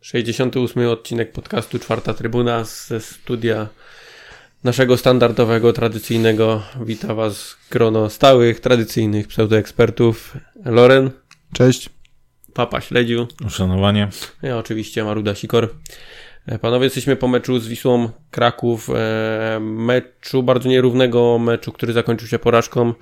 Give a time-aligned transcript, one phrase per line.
[0.00, 3.68] Sześćdziesiąty ósmy odcinek podcastu Czwarta Trybuna ze studia
[4.64, 6.62] naszego standardowego, tradycyjnego.
[6.80, 10.36] Wita Was grono stałych, tradycyjnych pseudoekspertów.
[10.64, 11.10] Loren,
[11.52, 11.90] Cześć.
[12.54, 14.08] Papa Śledziu, Uszanowanie.
[14.42, 15.74] ja oczywiście Maruda Sikor.
[16.46, 18.90] E, Panowie, jesteśmy po meczu z Wisłą Kraków.
[18.94, 22.94] e, Meczu, bardzo nierównego meczu, który zakończył się porażką e,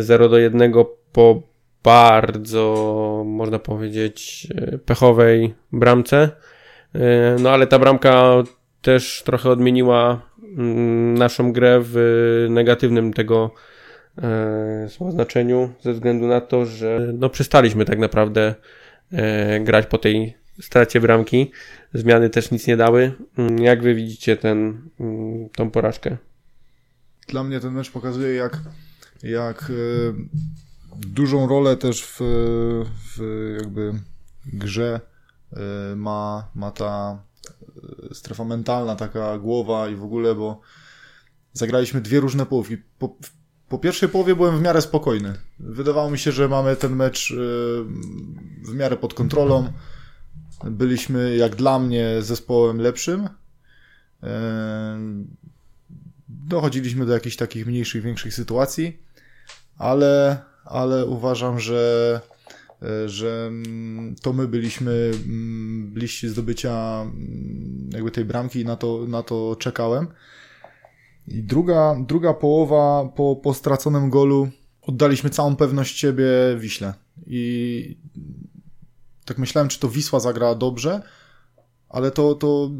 [0.00, 0.72] 0 do 1
[1.12, 1.42] po
[1.84, 6.30] bardzo, można powiedzieć, e, pechowej bramce.
[6.94, 8.42] E, No ale ta bramka
[8.82, 13.50] też trochę odmieniła mm, naszą grę w negatywnym tego
[15.10, 18.54] znaczeniu, ze względu na to, że no przestaliśmy tak naprawdę
[19.60, 21.50] grać po tej stracie bramki.
[21.94, 23.12] Zmiany też nic nie dały.
[23.38, 26.16] Mm, Jak wy widzicie ten, mm, tą porażkę?
[27.28, 28.58] Dla mnie ten mecz pokazuje, jak,
[29.22, 29.74] jak e,
[30.96, 32.18] dużą rolę też w,
[33.16, 33.20] w
[33.60, 33.92] jakby
[34.46, 35.00] grze
[35.52, 37.22] e, ma, ma ta
[38.10, 40.60] e, strefa mentalna, taka głowa i w ogóle, bo
[41.52, 42.76] zagraliśmy dwie różne połówki.
[42.98, 43.16] Po,
[43.68, 45.34] po pierwszej połowie byłem w miarę spokojny.
[45.58, 47.34] Wydawało mi się, że mamy ten mecz
[48.62, 49.72] w miarę pod kontrolą.
[50.64, 53.28] Byliśmy, jak dla mnie, zespołem lepszym.
[56.28, 59.02] Dochodziliśmy do jakichś takich mniejszych, większych sytuacji,
[59.80, 62.20] ale, ale uważam, że,
[62.82, 68.76] e, że mm, to my byliśmy mm, bliżsi zdobycia mm, jakby tej bramki i na
[68.76, 70.06] to, na to czekałem.
[71.28, 74.48] I druga, druga połowa po, po straconym golu
[74.82, 76.26] oddaliśmy całą pewność siebie
[76.58, 76.94] Wiśle.
[77.26, 77.96] I
[79.24, 81.02] tak myślałem, czy to Wisła zagra dobrze,
[81.90, 82.70] ale to, to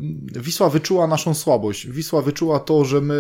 [0.41, 1.87] Wisła wyczuła naszą słabość.
[1.87, 3.19] Wisła wyczuła to, że my,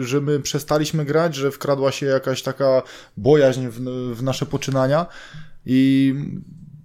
[0.00, 2.82] że my przestaliśmy grać, że wkradła się jakaś taka
[3.16, 3.80] bojaźń w,
[4.14, 5.06] w nasze poczynania
[5.66, 6.14] i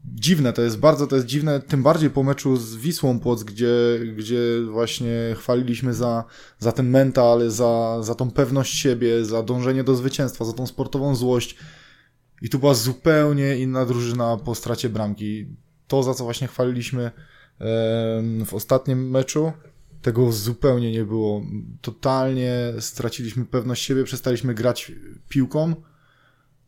[0.05, 3.99] dziwne to jest, bardzo to jest dziwne, tym bardziej po meczu z Wisłą Płoc, gdzie,
[4.17, 4.37] gdzie
[4.71, 6.23] właśnie chwaliliśmy za,
[6.59, 11.15] za ten mental, za, za tą pewność siebie, za dążenie do zwycięstwa, za tą sportową
[11.15, 11.55] złość.
[12.41, 15.47] I tu była zupełnie inna drużyna po stracie bramki.
[15.87, 17.11] To, za co właśnie chwaliliśmy
[18.45, 19.51] w ostatnim meczu,
[20.01, 21.41] tego zupełnie nie było.
[21.81, 24.91] Totalnie straciliśmy pewność siebie, przestaliśmy grać
[25.29, 25.75] piłką.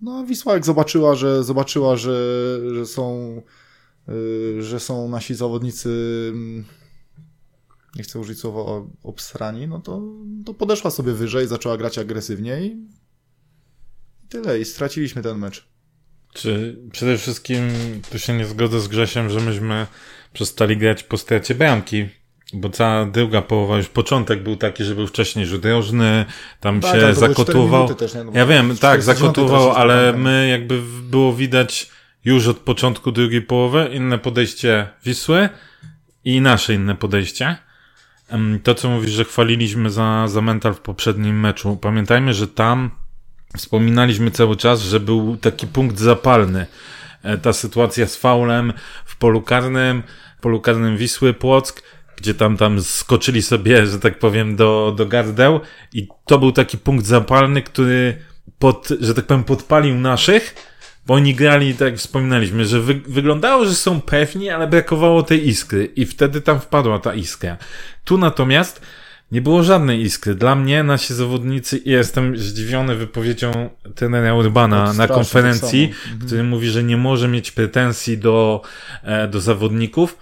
[0.02, 3.42] No, a Wisła jak zobaczyła, że zobaczyła, że, że są
[4.10, 5.90] y, że są nasi zawodnicy
[6.34, 6.66] mm,
[7.96, 10.02] nie chcę użyć słowa obsrani, no to,
[10.46, 12.88] to podeszła sobie wyżej, zaczęła grać agresywnie i
[14.26, 14.60] i tyle.
[14.60, 15.68] I straciliśmy ten mecz.
[16.34, 17.70] Czy przede wszystkim
[18.12, 19.88] tu się nie zgodzę z Grzesiem, że myśmy
[20.36, 22.06] przestali grać po stracie bramki,
[22.54, 26.26] bo cała druga połowa, już początek był taki, że był wcześniej rzut rożny,
[26.60, 27.96] tam Tak, się cztery zakotował.
[27.96, 28.24] też, nie?
[28.24, 31.90] No ja wiem, tak, 49 zakotował, ale my jakby było widać
[32.26, 35.50] już od początku drugiej połowy inne podejście Wisły
[36.26, 37.56] i nasze inne podejście.
[38.64, 41.78] To, co mówisz, że chwaliliśmy za, za mental w poprzednim meczu.
[41.82, 42.92] Pamiętajmy, że tam
[43.58, 46.66] wspominaliśmy cały czas, że był taki punkt zapalny.
[47.26, 48.74] E, Ta sytuacja z faulem
[49.06, 50.04] w polu karnym,
[50.38, 51.84] w polu karnym Wisły Płock,
[52.18, 55.60] gdzie tam tam skoczyli sobie, że tak powiem, do, do gardeł
[55.94, 58.18] i to był taki punkt zapalny, który
[58.60, 60.56] pod, że tak powiem, podpalił naszych,
[61.06, 65.48] bo oni grali, tak jak wspominaliśmy, że wy, wyglądało, że są pewni, ale brakowało tej
[65.48, 67.58] iskry i wtedy tam wpadła ta iskra.
[68.04, 68.82] Tu natomiast
[69.32, 70.36] nie było żadnej iskry.
[70.36, 76.12] Dla mnie nasi zawodnicy, i jestem zdziwiony wypowiedzią trenera Urbana na konferencji, tak samo.
[76.14, 76.28] Mhm.
[76.28, 78.62] który mówi, że nie może mieć pretensji do,
[79.04, 80.18] e, do zawodników.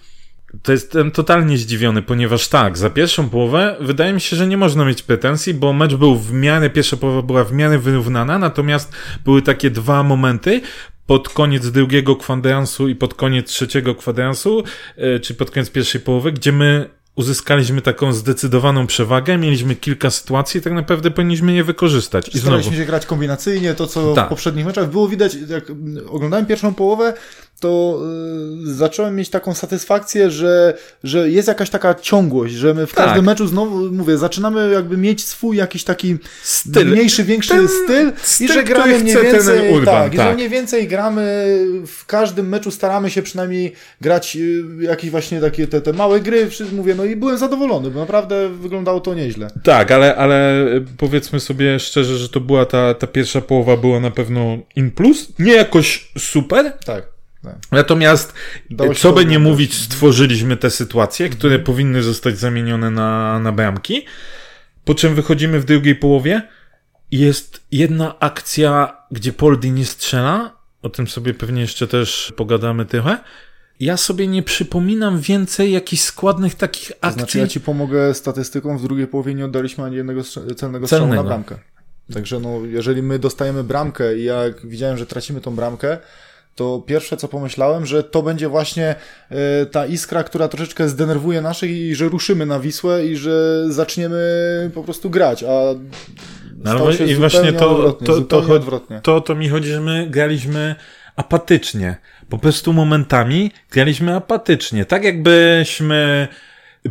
[0.63, 4.86] To jestem totalnie zdziwiony, ponieważ tak, za pierwszą połowę wydaje mi się, że nie można
[4.86, 8.92] mieć pretensji, bo mecz był w miarę, pierwsza połowa była w miarę wyrównana, natomiast
[9.25, 10.62] były takie dwa momenty,
[11.08, 14.63] pod koniec drugiego kwadransu i pod koniec trzeciego kwadransu,
[14.97, 20.62] e, czy pod koniec pierwszej połowy, gdzie my uzyskaliśmy taką zdecydowaną przewagę, mieliśmy kilka sytuacji,
[20.62, 22.28] tak naprawdę powinniśmy je wykorzystać.
[22.28, 24.25] I znowu, Staraliśmy się grać kombinacyjnie, to co Tak.
[24.25, 25.63] w poprzednich meczach było widać, jak
[26.10, 27.13] oglądałem pierwszą połowę,
[27.59, 28.00] to
[28.65, 33.05] y, zacząłem mieć taką satysfakcję, że, że jest jakaś taka ciągłość, że my w Tak.
[33.05, 36.88] każdym meczu znowu, mówię, zaczynamy jakby mieć swój jakiś taki Styl.
[36.91, 40.23] mniejszy, większy Ten styl, styl, i że gramy mniej ten więcej, Urban, tak, i że
[40.23, 40.35] tak.
[40.35, 41.23] mniej więcej gramy,
[41.88, 46.50] w każdym meczu staramy się przynajmniej grać y, jakieś właśnie takie te, te małe gry,
[46.71, 49.47] mówię, no i byłem zadowolony, bo naprawdę wyglądało to nieźle.
[49.63, 50.65] Tak, ale, ale
[50.97, 55.27] powiedzmy sobie szczerze, że to była ta, ta pierwsza połowa była na pewno in plus.
[55.39, 57.12] Nie jakoś super, Tak.
[57.44, 57.56] Tak.
[57.72, 58.34] natomiast
[58.69, 63.51] się co to by nie mówić, stworzyliśmy te sytuacje, które powinny zostać zamienione na, na
[63.51, 64.06] bramki.
[64.86, 66.42] Po czym wychodzimy w drugiej połowie
[67.12, 70.57] jest jedna akcja, gdzie Poldi nie strzela.
[70.81, 73.18] O tym sobie pewnie jeszcze też pogadamy trochę.
[73.80, 77.19] Ja sobie nie przypominam więcej jakichś składnych takich To akcji.
[77.19, 81.01] znaczy ja ci pomogę statystyką, w drugiej połowie nie oddaliśmy ani jednego strze- celnego strzału
[81.01, 81.24] Celnego.
[81.24, 81.56] na bramkę.
[82.13, 85.98] Także no, jeżeli my dostajemy bramkę i jak widziałem, że tracimy tą bramkę,
[86.55, 88.95] to pierwsze co pomyślałem, że to będzie właśnie
[89.29, 94.71] e, ta iskra, która troszeczkę zdenerwuje naszych i że ruszymy na Wisłę i że zaczniemy
[94.73, 95.61] po prostu grać, a
[96.63, 99.00] No, I właśnie to, odwrotnie, to, to, odwrotnie.
[99.03, 100.75] to, to mi chodzi, że my graliśmy
[101.15, 101.97] apatycznie.
[102.29, 104.85] Po prostu momentami graliśmy apatycznie.
[104.85, 106.27] Tak jakbyśmy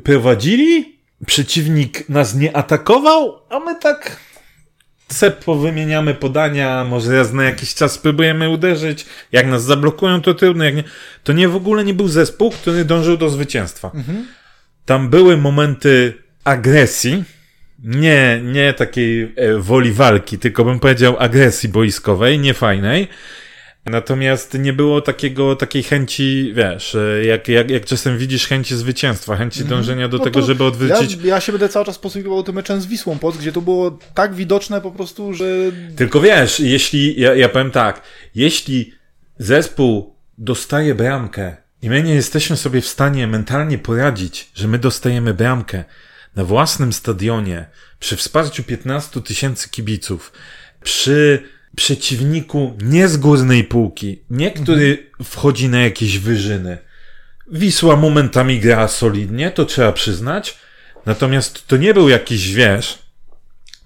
[0.04, 4.16] prowadzili, przeciwnik nas nie atakował, a my tak
[5.12, 9.06] se powymieniamy podania, może raz na jakiś czas spróbujemy uderzyć.
[9.32, 10.64] Jak nas zablokują, to trudno.
[10.64, 10.84] Jak nie,
[11.24, 13.90] to nie w ogóle nie był zespół, który dążył do zwycięstwa.
[14.84, 16.14] Tam były momenty
[16.44, 17.24] agresji,
[17.84, 23.08] nie, nie takiej e, woli walki, tylko bym powiedział agresji boiskowej, niefajnej.
[23.86, 29.64] Natomiast nie było takiego, takiej chęci, wiesz, jak, jak, jak czasem widzisz chęci zwycięstwa, chęci
[29.64, 31.12] dążenia do No tego, żeby odwrócić.
[31.14, 33.98] Ja, ja się będę cały czas posługiwał tym meczem z Wisłą Płock, gdzie to było
[34.14, 35.44] tak widoczne po prostu, że
[35.96, 38.02] Tylko wiesz, jeśli, ja, ja powiem tak,
[38.34, 38.92] jeśli
[39.38, 45.34] zespół dostaje bramkę i my nie jesteśmy sobie w stanie mentalnie poradzić, że my dostajemy
[45.34, 45.84] bramkę
[46.36, 47.66] na własnym stadionie,
[47.98, 50.32] przy wsparciu 15 tysięcy kibiców,
[50.82, 51.42] przy
[51.76, 56.78] przeciwniku nie z górnej półki, nie który wchodzi na jakieś wyżyny.
[57.52, 60.58] Wisła momentami gra solidnie, to trzeba przyznać.
[61.06, 62.98] Natomiast to nie był jakiś, wiesz,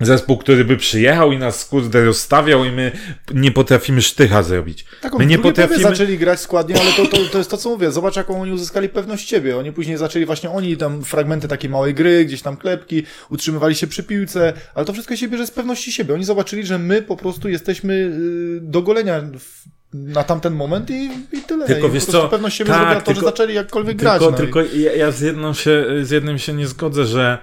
[0.00, 2.92] zespół, który by przyjechał i nas kurde rozstawiał i my
[3.34, 4.84] nie potrafimy sztycha zrobić.
[5.00, 5.82] Taką my nie potrafimy...
[5.82, 7.90] zaczęli grać składnie, ale to, to, to jest to, co mówię.
[7.90, 9.56] Zobacz, jaką oni uzyskali pewność siebie.
[9.56, 13.86] Oni później zaczęli właśnie, oni tam fragmenty takiej małej gry, gdzieś tam klepki, utrzymywali się
[13.86, 16.14] przy piłce, ale to wszystko się bierze z pewności siebie.
[16.14, 19.64] Oni zobaczyli, że my po prostu jesteśmy y, do golenia w,
[19.94, 21.66] na tamten moment i, i tyle.
[21.66, 24.18] Tylko I wiesz co, pewność siebie tak, to, tylko- że zaczęli jakkolwiek grać.
[24.18, 27.38] Tylko, no i- tylko ja, ja z, jedną się, z jednym się nie zgodzę, że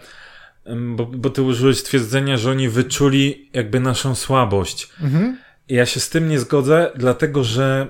[0.95, 4.89] bo, bo ty użyłeś stwierdzenia, że oni wyczuli jakby naszą słabość.
[5.01, 5.37] Mhm.
[5.69, 7.87] Ja się z tym nie zgodzę, dlatego że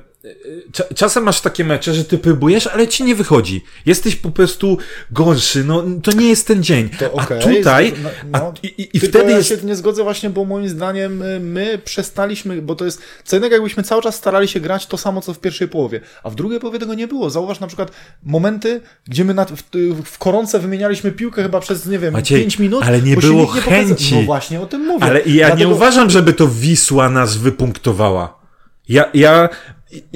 [0.96, 3.64] czasem masz takie mecze, że ty próbujesz, ale ci nie wychodzi.
[3.86, 4.78] Jesteś po prostu
[5.12, 6.90] gorszy, no to nie jest ten dzień.
[6.90, 8.54] To okej, a tutaj, no, a, no.
[8.64, 9.50] i, i, i wtedy ja jest...
[9.50, 13.56] się nie zgodzę właśnie, bo moim zdaniem y, my przestaliśmy, bo to jest co innego
[13.56, 16.60] jakbyśmy cały czas starali się grać to samo, co w pierwszej połowie, a w drugiej
[16.60, 17.30] połowie tego nie było.
[17.30, 17.92] Zauważ na przykład
[18.24, 19.64] momenty, gdzie my na, w,
[20.06, 22.84] w koronce wymienialiśmy piłkę chyba przez, nie wiem, Maciej, 5 minut.
[22.84, 23.70] ale nie było nie pokazał.
[23.74, 24.16] chęci.
[24.16, 25.06] No właśnie, o tym mówię.
[25.06, 28.44] Ale ja Dlatego- nie uważam, żeby to Wisła nas wypunktowała.
[28.90, 29.50] Ja, ja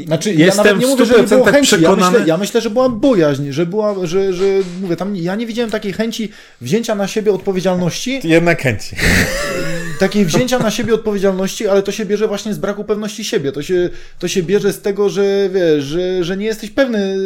[0.05, 1.81] Znaczy, ja jestem nawet nie w mówię, że nie było 100% chęci.
[1.81, 4.45] Ja myślę, ja myślę, że była bojaźń, że była, że, że
[4.81, 6.29] mówię, tam ja nie widziałem takiej chęci
[6.61, 8.95] wzięcia na siebie odpowiedzialności, jednak chęci.
[9.99, 13.51] takiej wzięcia na siebie odpowiedzialności, ale to się bierze właśnie z braku pewności siebie.
[13.51, 13.89] To się,
[14.19, 17.17] to się bierze z tego, że wiesz, że, że nie jesteś pewny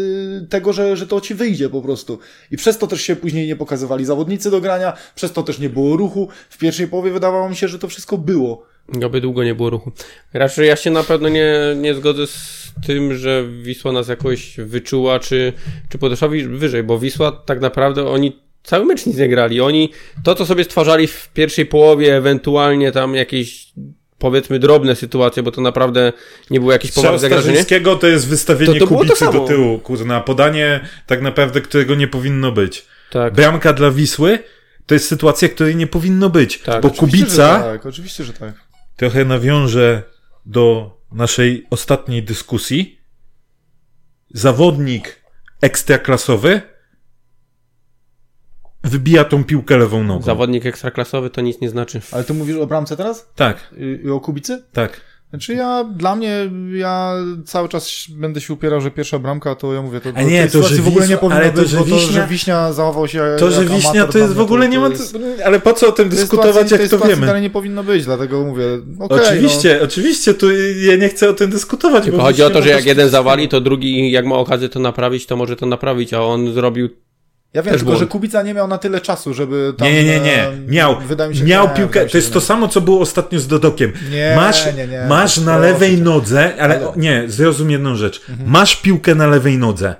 [0.49, 2.19] tego, że, że to ci wyjdzie po prostu.
[2.51, 5.69] I przez to też się później nie pokazywali zawodnicy do grania, przez to też nie
[5.69, 6.27] było ruchu.
[6.49, 8.65] W pierwszej połowie wydawało mi się, że to wszystko było.
[9.05, 9.91] Oby długo nie było ruchu.
[10.33, 15.19] Raczej ja się na pewno nie, nie zgodzę z tym, że Wisła nas jakoś wyczuła,
[15.19, 15.53] czy,
[15.89, 19.61] czy podeszła wyżej, bo Wisła tak naprawdę oni cały mecz nic nie grali.
[19.61, 19.91] Oni
[20.23, 23.67] to, co sobie stwarzali w pierwszej połowie, ewentualnie tam jakieś
[24.17, 26.13] powiedzmy drobne sytuacje, bo to naprawdę
[26.49, 27.65] nie było jakieś poważne zagrożenie.
[27.99, 32.51] To jest wystawienie To- to kubicy do tyłu, kurna, podanie tak naprawdę, którego nie powinno
[32.51, 32.85] być.
[33.11, 33.33] Tak.
[33.33, 34.39] Bramka dla Wisły
[34.85, 38.33] to jest sytuacja, której nie powinno być, Tak, bo Oczywiście, że kubica tak, oczywiście, że
[38.33, 38.53] tak.
[39.01, 40.03] Trochę nawiąże
[40.45, 42.99] do naszej ostatniej dyskusji.
[44.33, 45.23] Zawodnik
[45.61, 46.61] ekstraklasowy
[48.83, 50.25] wybija tą piłkę lewą nogą.
[50.25, 52.01] Zawodnik ekstraklasowy to nic nie znaczy.
[52.11, 53.31] Ale ty mówisz o bramce teraz?
[53.35, 54.63] Tak, I, i o Kubicy?
[54.73, 55.01] tak.
[55.31, 57.13] Znaczy ja, dla mnie, ja
[57.45, 60.41] cały czas będę się upierał, że pierwsza bramka, to ja mówię, to, A to nie,
[60.41, 62.11] tej to, sytuacji że w ogóle nie powinno ale to, być, że bo to, Wiśnia-
[62.11, 64.81] że Wiśnia zachował się To, że jak Wiśnia amator to jest w ogóle mnie, nie
[64.81, 64.87] ma...
[64.89, 67.25] to jest- Ale po co o tym dyskutować, sytuacji- jak to wiemy?
[67.25, 68.65] dalej nie powinno być, dlatego mówię,
[68.99, 72.03] okej, Oczywiście, oczywiście, tu ja nie chcę o tym dyskutować.
[72.03, 74.79] Tylko bo chodzi o to, że jak jeden zawali, to drugi jak ma okazję to
[74.79, 77.10] naprawić, to może to naprawić, a on zrobił no.
[77.53, 78.07] Ja wiem, Też tylko że.
[78.07, 79.87] Kubica nie miał na tyle czasu, żeby tam...
[79.87, 80.43] Nie, nie, nie, nie.
[80.47, 82.05] e, Miał, wydaje mi się, miał nie, piłkę.
[82.05, 83.93] To jest to samo, co było ostatnio z Dodokiem.
[84.11, 85.05] Nie, masz nie, nie.
[85.09, 88.21] masz na lewej nodze, ale, Ale- o, nie, zrozum jedną rzecz.
[88.29, 88.49] Mhm.
[88.49, 89.95] Masz piłkę na lewej nodze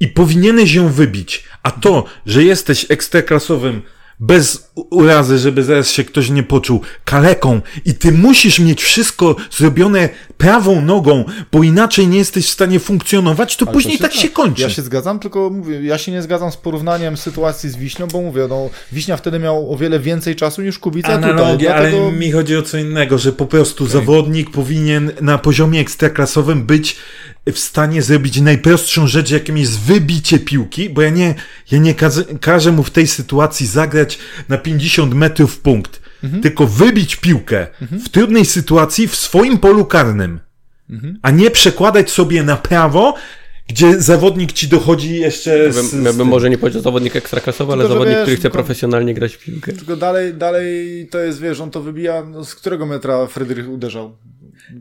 [0.00, 1.44] i powinieneś ją wybić.
[1.62, 3.82] A to, że jesteś ekstraklasowym
[4.20, 7.60] bez urazy, żeby zaraz się ktoś nie poczuł kaleką.
[7.84, 10.08] I ty musisz mieć wszystko zrobione
[10.38, 14.28] prawą nogą, bo inaczej nie jesteś w stanie funkcjonować, to Ale później to tak się
[14.28, 14.62] kończy.
[14.62, 18.22] Ja się zgadzam, tylko mówię, ja się nie zgadzam z porównaniem sytuacji z Wiśnią, bo
[18.22, 22.06] mówię, no, Wiśnia wtedy miał o wiele więcej czasu niż Kubica Analogia, tutaj, dlatego...
[22.06, 26.96] ale mi chodzi o co innego, że po prostu zawodnik powinien na poziomie ekstraklasowym być
[27.52, 31.34] w stanie zrobić najprostszą rzecz, jaką jest wybicie piłki, bo ja nie,
[31.70, 36.42] ja nie każę, każę mu w tej sytuacji zagrać na 50 metrów w punkt, Mhm.
[36.42, 40.40] tylko wybić piłkę w trudnej sytuacji w swoim polu karnym,
[40.90, 41.18] Mhm.
[41.22, 43.14] a nie przekładać sobie na prawo,
[43.68, 47.16] gdzie zawodnik ci dochodzi jeszcze z, Ja z bym, ja bym może nie powiedział zawodnik
[47.16, 49.72] ekstraklasowy, ale zawodnik, wiesz, który chce tylko- profesjonalnie grać w piłkę.
[49.72, 54.16] Tylko dalej, dalej to jest, wiesz, on to wybija, no, z którego metra Fryderych uderzał?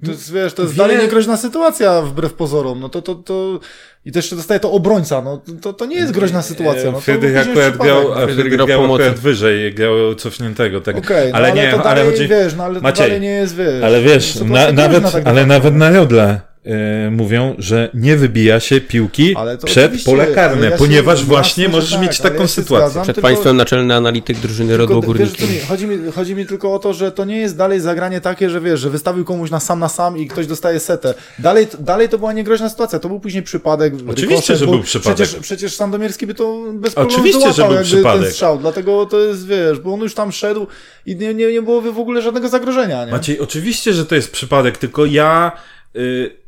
[0.05, 3.59] To jest, wiesz, to jest Wiele- dalej niegroźna sytuacja wbrew pozorom, no to, to, to...
[4.05, 7.01] I też jeszcze dostaje to obrońca, no to, to nie jest groźna sytuacja, no to
[7.01, 10.81] Fryderyk później akurat grał, a Fryderyk Fryderyk grał akurat wyżej, grał cofniętego.
[10.81, 10.97] Tak.
[10.97, 12.27] Okej, no ale, ale nie, to dalej, ale chodzi...
[12.27, 13.83] wiesz, no ale to Maciej, dalej nie jest, wiesz...
[13.83, 18.81] Ale wiesz, na, nawet, tak ale nawet na Jodle e, mówią, że nie wybija się
[18.81, 22.85] piłki przed pole karne, ja się- ponieważ właśnie że możesz tak, mieć taką ja sytuację.
[22.87, 23.03] zgadzam.
[23.03, 26.93] Przed tylko- państwem naczelny analityk drużyny Rodło mi, chodzi, mi, chodzi mi tylko o to,
[26.93, 29.89] że to nie jest dalej zagranie takie, że wiesz, że wystawił komuś na sam na
[29.89, 31.13] sam i ktoś dostaje setę.
[31.39, 32.99] Dalej, dalej to była niegroźna sytuacja.
[32.99, 33.93] To był później przypadek.
[33.93, 35.15] Oczywiście, rykoszet, że był przypadek.
[35.15, 38.21] Przecież, przecież Sandomierski by to bez problemu Oczywiście, że wyłapał był przypadek.
[38.23, 38.57] ten strzał.
[38.59, 40.67] Dlatego to jest, wiesz, bo on już tam szedł
[41.05, 43.11] i nie, nie, nie byłoby w ogóle żadnego zagrożenia, nie?
[43.11, 45.51] Maciej, oczywiście, że to jest przypadek, tylko ja
[45.95, 46.46] y,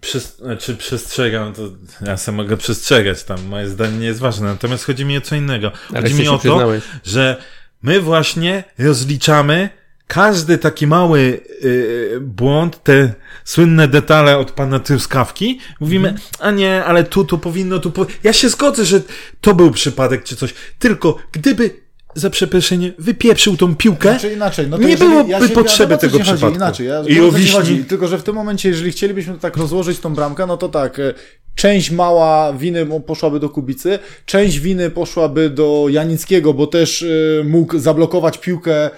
[0.00, 1.62] przez, znaczy przestrzegam, to
[2.06, 5.36] ja sam mogę przestrzegać tam, moje zdanie nie jest ważne, natomiast chodzi mi o co
[5.36, 5.72] innego.
[5.94, 6.82] Ale Chodzi mi o to, przyznałeś.
[7.04, 7.36] że
[7.82, 9.68] my właśnie rozliczamy
[10.06, 13.14] każdy taki mały y, błąd, te
[13.44, 16.26] słynne detale od pana Truskawki, mówimy, Mhm.
[16.40, 18.06] a nie, ale tu to powinno, tu po...
[18.22, 19.00] Ja się zgodzę, że
[19.40, 21.80] to był przypadek czy coś, tylko gdyby
[22.14, 24.68] za przeproszenie wypieprzył tą piłkę, Znaczy inaczej.
[24.68, 26.56] No to Nie byłoby ja się, potrzeby ja, tego chodzi, przypadku.
[26.56, 29.98] Inaczej, ja, I o Wiśni- chodzi, tylko że w tym momencie, jeżeli chcielibyśmy tak rozłożyć
[29.98, 31.14] tą bramkę, no to tak, e,
[31.60, 37.78] część mała winy poszłaby do Kubicy, część winy poszłaby do Janickiego, bo też e, mógł
[37.78, 38.90] zablokować piłkę e,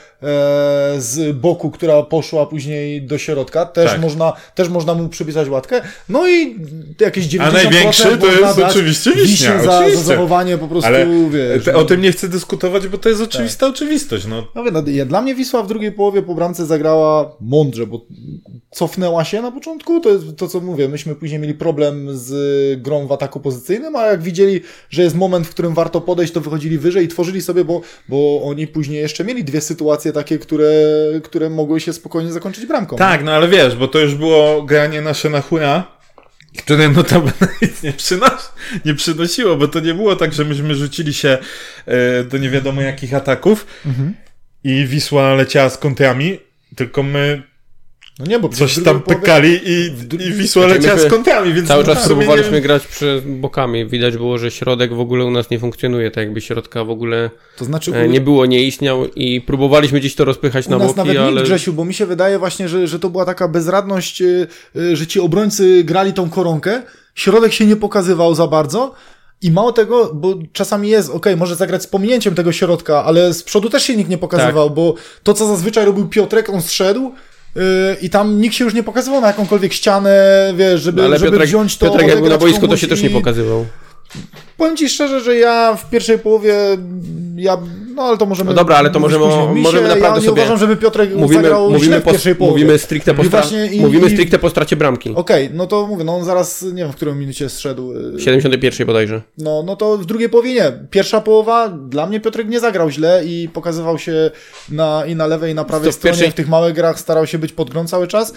[0.99, 3.67] z boku, która poszła później do środka.
[3.67, 4.01] Też, Tak.
[4.01, 5.81] można, też można mu przypisać łatkę.
[6.09, 6.57] No i
[7.01, 10.05] jakieś 90% A największy to jest oczywiście Wiśni Wiśnia, za, za oczywiście.
[10.05, 11.65] zachowanie po prostu, Ale wiesz...
[11.65, 11.79] te, no.
[11.79, 14.27] o tym nie chcę dyskutować, bo to jest oczywista oczywistość.
[14.27, 14.47] No.
[14.55, 18.07] No, no, dla mnie Wisła w drugiej połowie po bramce zagrała mądrze, bo
[18.71, 20.89] cofnęła się na początku, to jest to, co mówię.
[20.89, 25.47] Myśmy później mieli problem z grą w ataku pozycyjnym, a jak widzieli, że jest moment,
[25.47, 29.25] w którym warto podejść, to wychodzili wyżej i tworzyli sobie, bo, bo oni później jeszcze
[29.25, 30.73] mieli dwie sytuacje takie, które,
[31.25, 32.97] które mogły się spokojnie zakończyć bramką.
[32.97, 36.03] Tak, no ale wiesz, bo to już było granie nasze na hura,
[36.59, 38.53] które notabene nic nie, przynos
[38.85, 41.39] nie przynosiło, bo to nie było tak, że myśmy rzucili się
[41.87, 44.15] e, do nie wiadomo jakich ataków Mhm.
[44.65, 46.39] i Wisła leciała z kontrami,
[46.77, 47.43] tylko my
[48.19, 49.91] No nie, bo coś tam połowie- pykali i,
[50.29, 52.61] i Wisła Znaczy, leciała z kontrami, więc Cały no, czas próbowaliśmy nie...
[52.61, 53.87] grać przez bokami.
[53.87, 57.31] Widać było, że środek w ogóle u nas nie funkcjonuje, tak jakby środka w ogóle
[57.57, 60.87] To znaczy, e, nie było, nie istniał i próbowaliśmy gdzieś to rozpychać U na nas
[60.87, 63.49] boki, nawet ale nic, Grzesiu, bo mi się wydaje właśnie, że, że to była taka
[63.49, 66.83] bezradność, y, y, że ci obrońcy grali tą koronkę,
[67.15, 68.95] środek się nie pokazywał za bardzo
[69.43, 73.43] i mało tego, bo czasami jest, okej, może zagrać z pominięciem tego środka, ale z
[73.43, 74.77] przodu też się nikt nie pokazywał, Tak.
[74.77, 77.13] bo to, co zazwyczaj robił Piotrek, on zszedł,
[78.03, 81.31] I tam nikt się już nie pokazywał na jakąkolwiek ścianę, wiesz, żeby, No, ale żeby
[81.31, 81.87] Piotrek, wziąć to.
[81.87, 83.67] Piotrek jak był na boisku, to się też i- nie pokazywał.
[84.57, 86.55] Powiem ci szczerze, że ja w pierwszej połowie,
[87.37, 87.59] ja,
[87.95, 88.51] no ale to możemy...
[88.51, 89.55] No dobra, ale to możemy o- później.
[89.55, 92.53] Mi możemy naprawdę ja nie sobie- uważam, żeby Piotrek Mówimy, zagrał mówimy, w pierwszej połowie.
[92.55, 95.13] mówimy, stricte po, stra- i- mówimy stricte po stracie bramki.
[95.15, 97.93] Okej, no to mówię, no on zaraz, nie wiem, w którym minucie zszedł.
[97.93, 99.23] y, W 71 bodajże.
[99.39, 100.73] No, no to w drugiej połowie nie.
[100.91, 104.31] Pierwsza połowa, dla mnie Piotrek nie zagrał źle i pokazywał się
[104.69, 106.13] na, i na lewej, i na prawej To w stronie.
[106.17, 108.35] pierwszej- W tych małych grach starał się być pod grą cały czas.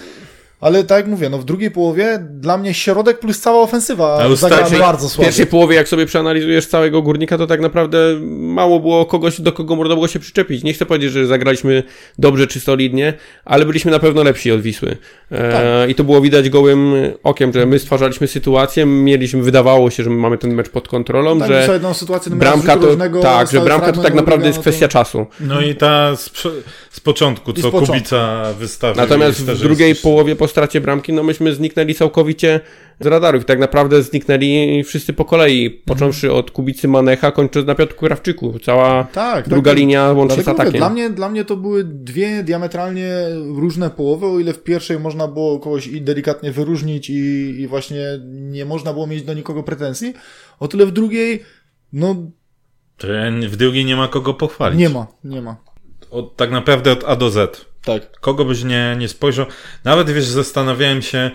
[0.60, 4.36] Ale tak jak mówię, no w drugiej połowie dla mnie środek plus cała ofensywa Ale
[4.36, 5.24] zagrała bardzo W słabo.
[5.24, 7.98] pierwszej połowie, jak sobie przeanalizujesz całego górnika, to tak naprawdę
[8.30, 10.64] mało było kogoś, do kogo można było się przyczepić.
[10.64, 11.82] Nie chcę powiedzieć, że zagraliśmy
[12.18, 14.96] dobrze czy solidnie, ale byliśmy na pewno lepsi od Wisły.
[15.32, 20.10] E, I to było widać gołym okiem, że my stwarzaliśmy sytuację, mieliśmy, wydawało się, że
[20.10, 23.60] my mamy ten mecz pod kontrolą, Tak, że jedną sytuację miała bramka to, tak, że
[23.60, 25.26] bramka to tak naprawdę jest kwestia czasu.
[25.40, 26.30] No i ta z,
[26.90, 27.94] z początku, I z co początku.
[27.94, 28.96] Kubica wystawił.
[29.02, 32.60] Natomiast w drugiej połowie po stracie bramki, no myśmy zniknęli całkowicie
[33.00, 33.44] z radarów.
[33.44, 38.58] Tak naprawdę zniknęli wszyscy po kolei, począwszy od Kubicy Manecha, kończąc na Piotrku Krawczyku.
[38.58, 40.78] Cała Tak, druga tak, linia łącznie z mówię, atakiem.
[40.78, 43.10] dla, mnie, dla mnie to były dwie diametralnie
[43.56, 47.14] różne połowy, o ile w pierwszej można było kogoś i delikatnie wyróżnić i,
[47.60, 50.14] i właśnie nie można było mieć do nikogo pretensji,
[50.60, 51.42] o tyle w drugiej,
[51.92, 52.14] no
[53.48, 54.78] w drugiej nie ma kogo pochwalić.
[54.78, 55.56] Nie ma, nie ma.
[56.10, 57.66] Od, tak naprawdę od A do Z.
[57.86, 58.20] Tak.
[58.20, 59.46] Kogo byś nie, nie spojrzał.
[59.84, 61.30] Nawet wiesz, zastanawiałem się,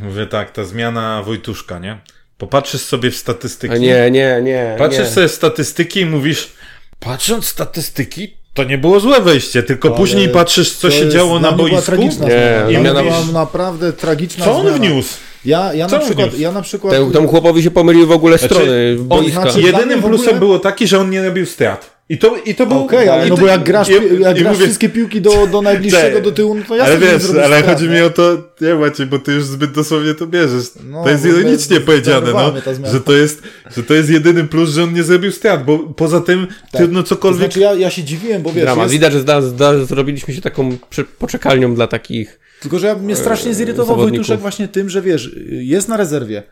[0.00, 1.98] mówię tak, ta zmiana Wojtuszka, nie?
[2.38, 3.74] Popatrzysz sobie w statystyki.
[3.74, 4.74] A nie, nie, nie.
[4.78, 5.10] Patrzysz nie.
[5.10, 6.52] sobie w statystyki i mówisz,
[7.00, 11.12] patrząc statystyki, to nie było złe wejście, tylko Ale później patrzysz, co to się jest-
[11.16, 11.82] działo na boisku.
[11.82, 12.66] tragiczna Nie, zmiana.
[12.68, 14.76] zmiana Ja była- była naprawdę tragiczna Co on zmiana.
[14.78, 15.14] wniósł?
[15.44, 16.92] Ja, ja, Co na on przykład, ja na przykład...
[16.94, 19.42] Temu, temu chłopowi się pomyliły w ogóle Znaczy, strony on- boiska.
[19.42, 21.93] znaczy- Jedynym plusem ogóle- było taki, że on nie robił strat.
[22.08, 22.84] I to, i to było...
[22.84, 25.46] Okej, ale i no to- bo jak grasz, i- jak grasz mówię- wszystkie piłki do,
[25.46, 27.94] do najbliższego, Te- do tyłu, no to ja ale sobie nie wiesz, ale chodzi nie?
[27.94, 30.64] mi o to, nie Maciej, bo ty już zbyt dosłownie to bierzesz.
[30.84, 32.52] No, to jest ironicznie powiedziane, no,
[32.92, 33.42] że to, jest,
[33.76, 37.08] że to jest jedyny plus, że on nie zrobił strat, bo poza tym trudno To
[37.08, 37.40] cokolwiek...
[37.40, 38.82] znaczy ja, ja się dziwiłem, bo wiesz, Dramat.
[38.84, 40.76] jest, Widać, że zda, zda, zrobiliśmy się taką
[41.18, 42.40] poczekalnią dla takich.
[42.60, 43.96] tylko że ja mnie strasznie e, zirytował.
[43.96, 46.42] Wojtuszek właśnie tym, że wiesz, jest na rezerwie,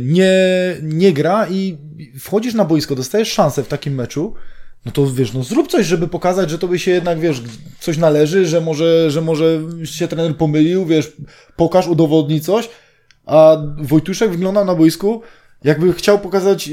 [0.00, 0.32] nie,
[0.82, 1.78] nie gra i
[2.18, 4.34] wchodzisz na boisko, dostajesz szansę w takim meczu,
[4.86, 7.42] no to wiesz, no zrób coś, żeby pokazać, że to by się jednak, wiesz,
[7.80, 11.12] coś należy, że może, że może się trener pomylił, wiesz,
[11.56, 12.68] pokaż, udowodnij coś,
[13.26, 15.22] a Wojtuszek wyglądał na boisku,
[15.64, 16.68] jakby chciał pokazać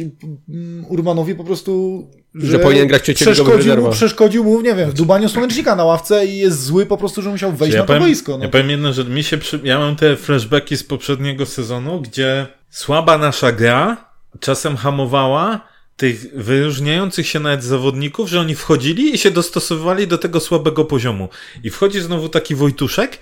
[0.50, 2.04] mm, Urbanowi po prostu,
[2.36, 6.38] Że powinien grać przeszkodził mu, przeszkodził mu, nie wiem, w dubaniu słonecznika na ławce i
[6.38, 8.38] jest zły po prostu, że musiał wejść ja na to powiem, boisko.
[8.38, 8.44] No.
[8.44, 9.60] ja powiem jedno, że mi się przy...
[9.64, 13.98] ja mam te flashbacki z poprzedniego sezonu, gdzie słaba nasza gra
[14.40, 20.40] czasem hamowała tych wyróżniających się nawet zawodników, że oni wchodzili i się dostosowywali do tego
[20.40, 21.30] słabego poziomu.
[21.64, 23.18] I wchodzi znowu taki Wojtuszek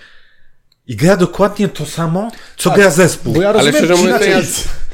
[0.86, 3.32] i gra dokładnie to samo, co Tak, gra zespół.
[3.32, 4.24] Bo ja Ale rozumiem, szczerze mówiąc,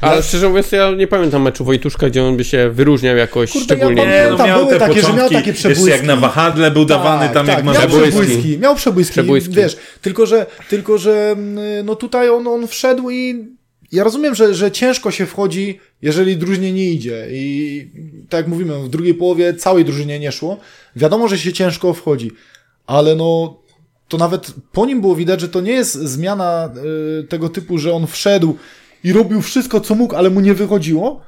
[0.01, 3.51] ja, ale szczerze mówiąc, ja nie pamiętam meczu Wojtuszka, gdzie on by się wyróżniał jakoś
[3.51, 4.01] Kurde, ja szczególnie.
[4.01, 4.31] pamiętam.
[4.31, 6.07] no tam miał były te takie, że miał początki, takie Jeszcze jak przebłyski.
[6.07, 8.11] na wahadle był dawany tam jak ma miał Przebłyski.
[8.19, 9.53] przebłyski, miał przebłyski, Przebłyski.
[9.55, 13.47] wiesz, tylko że, tylko że mm, no tutaj on, on wszedł i
[13.93, 17.27] ja rozumiem, że, że ciężko się wchodzi, jeżeli drużynie nie idzie.
[17.31, 17.87] I
[18.29, 20.57] tak jak mówimy, w drugiej połowie całej drużynie nie szło,
[20.95, 22.31] wiadomo, że się ciężko wchodzi,
[22.87, 23.59] ale no
[24.07, 26.69] to nawet po nim było widać, że to nie jest zmiana
[27.19, 28.55] y, tego typu, że on wszedł
[29.03, 31.21] i robił wszystko, co mógł, ale mu nie wychodziło,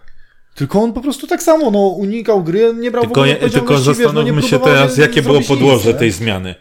[0.55, 3.36] tylko on po prostu tak samo, no, unikał gry, nie brał w Tylko, ogóle je,
[3.36, 6.55] tylko odpowiedzialności, wiesz, no, zastanówmy się teraz, jakie było podłoże nic, tej zmiany.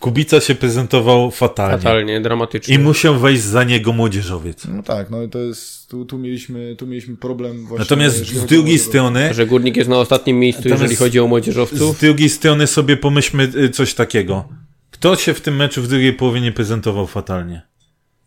[0.00, 1.78] Kubica się prezentował fatalnie.
[1.78, 2.74] Fatalnie, dramatycznie.
[2.74, 4.64] I musiał wejść za niego młodzieżowiec.
[4.64, 7.78] No tak, no i to jest, tu, tu mieliśmy, tu mieliśmy problem właśnie.
[7.78, 11.28] Natomiast z drugiej strony, Że Górnik jest na ostatnim miejscu, Natomiast jeżeli chodzi o z
[11.28, 12.00] młodzieżowców.
[12.00, 14.48] drugiej strony sobie pomyślmy y, coś takiego.
[14.90, 17.62] Kto się w tym meczu w drugiej połowie nie prezentował fatalnie?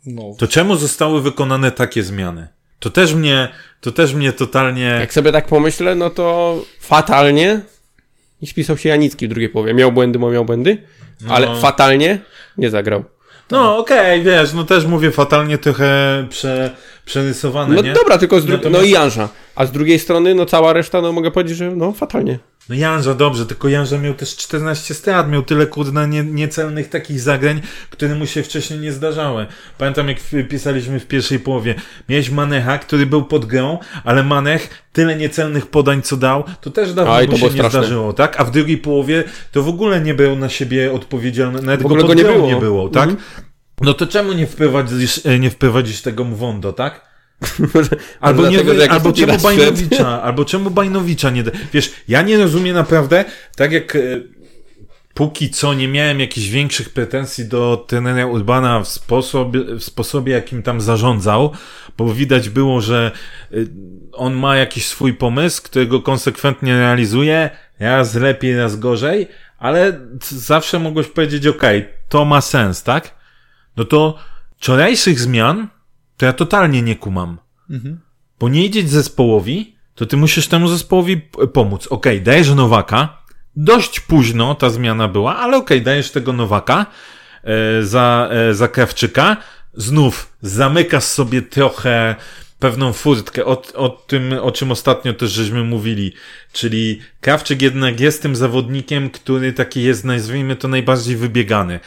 [0.06, 2.48] No, To czemu zostały wykonane takie zmiany?
[2.80, 3.50] To też mnie,
[3.82, 4.82] to też mnie totalnie...
[5.00, 7.62] Jak sobie tak pomyślę, no to fatalnie
[8.44, 9.74] i spisał się Janicki w drugiej połowie.
[9.74, 10.78] Miał błędy, bo miał błędy,
[11.30, 12.20] ale fatalnie
[12.58, 13.04] nie zagrał.
[13.52, 16.72] No okej, wiesz, no też mówię fatalnie trochę prze,
[17.06, 17.94] przerysowane, No nie?
[17.94, 19.30] dobra, tylko z dru- Natomiast- no i Janża.
[19.56, 22.40] A z drugiej strony, no cała reszta, no mogę powiedzieć, że no fatalnie.
[22.70, 27.20] No Janża, dobrze, tylko Janża miał też 14 strat, miał tyle kurde nie, niecelnych takich
[27.20, 29.46] zagrań, które mu się wcześniej nie zdarzały.
[29.78, 30.18] Pamiętam jak
[30.50, 31.76] pisaliśmy w pierwszej połowie,
[32.10, 36.94] miałeś Manecha, który był pod grą, ale Manech tyle niecelnych podań co dał, to też
[36.94, 37.70] dawno mu się nie straszne.
[37.80, 38.40] zdarzyło, tak?
[38.40, 41.88] A w drugiej połowie to w ogóle nie był na siebie odpowiedzialny, nawet W go
[41.88, 42.48] ogóle go nie było.
[42.48, 43.10] nie było, tak?
[43.10, 43.28] Mhm.
[43.82, 47.13] No to czemu nie wprowadzisz, e, nie wprowadzisz tego Mwondo, tak?
[48.20, 49.38] Albo, nie, albo czemu.
[49.38, 51.52] Bajnowicza, albo czemu Bajnowicza nie da...
[51.74, 53.26] Wiesz, ja nie rozumiem naprawdę,
[53.56, 54.00] tak jak e,
[55.14, 60.64] póki co nie miałem jakichś większych pretensji do trenera Urbana w sposobie, w sposobie jakim
[60.64, 61.52] tam zarządzał,
[61.98, 63.12] bo widać było, że
[63.54, 63.68] y,
[64.14, 69.28] on ma jakiś swój pomysł, którego konsekwentnie realizuje, raz lepiej, raz gorzej,
[69.60, 73.16] ale zawsze mogłeś powiedzieć, okej, to ma sens, tak?
[73.78, 74.18] No to
[74.58, 75.68] wczorajszych zmian
[76.18, 77.38] to ja totalnie nie kumam.
[78.40, 81.22] Bo nie idzieć zespołowi, to ty musisz temu zespołowi
[81.54, 81.88] pomóc.
[81.88, 83.24] Okej, dajesz Nowaka,
[83.56, 86.86] dość późno ta zmiana była, ale okej, dajesz tego Nowaka
[87.44, 89.38] e, za, e, za Krawczyka,
[89.74, 92.16] znów zamykasz sobie trochę
[92.60, 93.46] pewną furtkę.
[93.46, 96.14] O, o tym, o czym ostatnio też żeśmy mówili,
[96.54, 101.80] czyli Krawczyk jednak jest tym zawodnikiem, który taki jest, nazwijmy to, najbardziej wybiegany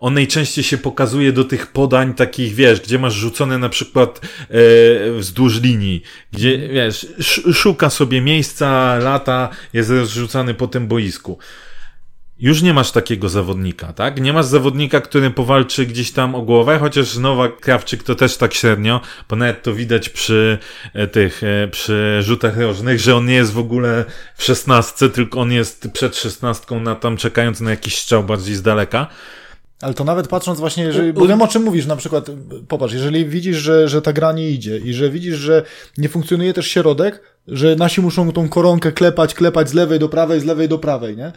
[0.00, 5.12] on najczęściej się pokazuje do tych podań takich, wiesz, gdzie masz rzucone na przykład e,
[5.12, 11.38] wzdłuż linii, gdzie, wiesz, sz, szuka sobie miejsca, lata, jest rozrzucany po tym boisku.
[12.40, 14.20] Już nie masz takiego zawodnika, tak?
[14.20, 18.54] Nie masz zawodnika, który powalczy gdzieś tam o głowę, chociaż Nowak Krawczyk to też tak
[18.54, 20.58] średnio, bo nawet to widać przy
[20.94, 24.04] e, tych, e, przy rzutach rożnych, że on nie jest w ogóle
[24.36, 28.62] w szesnastce, tylko on jest przed szesnastką na tam czekając na jakiś strzał bardziej z
[28.62, 29.06] daleka.
[29.80, 32.26] Ale to nawet patrząc właśnie, jeżeli, bo wiem o czym mówisz, na przykład,
[32.68, 35.62] popatrz, jeżeli widzisz, że, że ta gra nie idzie i że widzisz, że
[35.98, 40.40] nie funkcjonuje też środek, że nasi muszą tą koronkę klepać, klepać z lewej do prawej,
[40.40, 41.32] z lewej do prawej, nie?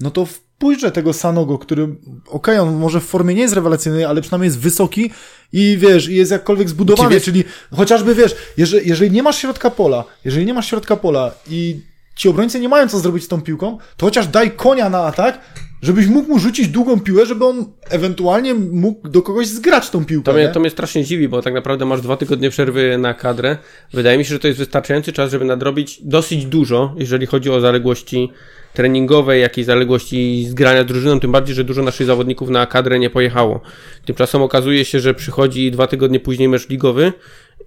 [0.00, 1.98] No to wpójrzę tego Sanogo, który, okej,
[2.28, 5.10] okay, on może w formie nie jest rewelacyjny, ale przynajmniej jest wysoki
[5.52, 7.44] i wiesz, i jest jakkolwiek zbudowany, wiesz, czyli
[7.76, 11.80] chociażby wiesz, jeżeli, jeżeli nie masz środka pola, jeżeli nie masz środka pola i
[12.16, 15.40] ci obrońcy nie mają co zrobić z tą piłką, to chociaż daj konia na atak,
[15.82, 20.24] żebyś mógł mu rzucić długą piłę, żeby on ewentualnie mógł do kogoś zgrać tą piłkę.
[20.24, 23.56] To mnie, to mnie strasznie dziwi, bo tak naprawdę masz dwa tygodnie przerwy na kadrę.
[23.92, 27.60] Wydaje mi się, że to jest wystarczający czas, żeby nadrobić dosyć dużo, jeżeli chodzi o
[27.60, 28.30] zaległości
[28.74, 33.10] treningowe, jak i zaległości zgrania drużyną, tym bardziej, że dużo naszych zawodników na kadrę nie
[33.10, 33.60] pojechało.
[34.04, 37.12] Tymczasem okazuje się, że przychodzi dwa tygodnie później mecz ligowy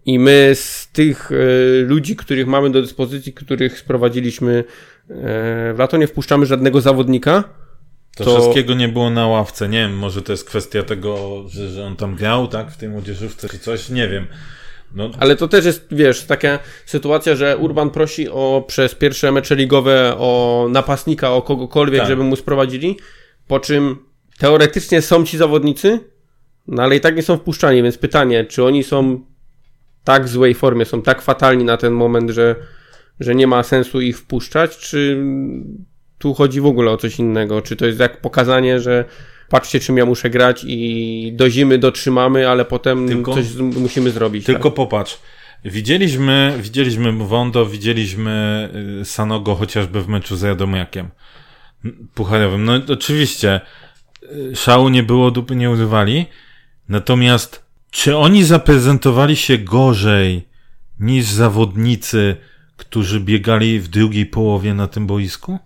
[0.06, 4.64] i my z tych y, ludzi, których mamy do dyspozycji, których sprowadziliśmy y,
[5.74, 7.44] w lato, nie wpuszczamy żadnego zawodnika,
[8.16, 9.70] to, to wszystkiego nie było na ławce.
[9.70, 12.90] Nie wiem, może to jest kwestia tego, że, że on tam grał, tak, w tej
[12.90, 14.28] młodzieżówce czy coś, nie wiem.
[14.96, 15.12] No.
[15.20, 20.16] Ale to też jest, wiesz, taka sytuacja, że Urban prosi o przez pierwsze mecze ligowe
[20.18, 22.10] o napastnika, o kogokolwiek, tak.
[22.10, 22.98] żeby mu sprowadzili,
[23.48, 23.98] po czym
[24.38, 26.00] teoretycznie są ci zawodnicy,
[26.68, 29.26] no ale i tak nie są wpuszczani, więc pytanie, czy oni są
[30.04, 32.56] tak w złej formie, są tak fatalni na ten moment, że,
[33.20, 35.24] że nie ma sensu ich wpuszczać, czy
[36.24, 37.62] tu chodzi w ogóle o coś innego?
[37.62, 39.06] Czy to jest jak pokazanie, że
[39.50, 44.46] patrzcie, czym ja muszę grać i do zimy dotrzymamy, ale potem tylko, coś musimy zrobić.
[44.46, 44.76] Tylko tak?
[44.76, 45.20] popatrz.
[45.66, 48.70] Widzieliśmy, widzieliśmy Wondo, widzieliśmy
[49.02, 51.10] y, Sanogo chociażby w meczu z Jadomiakiem
[52.14, 52.66] pucharowym.
[52.66, 53.62] No oczywiście
[54.24, 56.26] y, szału nie było, dupy nie używali.
[56.90, 60.48] Natomiast czy oni zaprezentowali się gorzej
[61.00, 62.36] niż zawodnicy,
[62.78, 65.60] którzy biegali w drugiej połowie na tym boisku?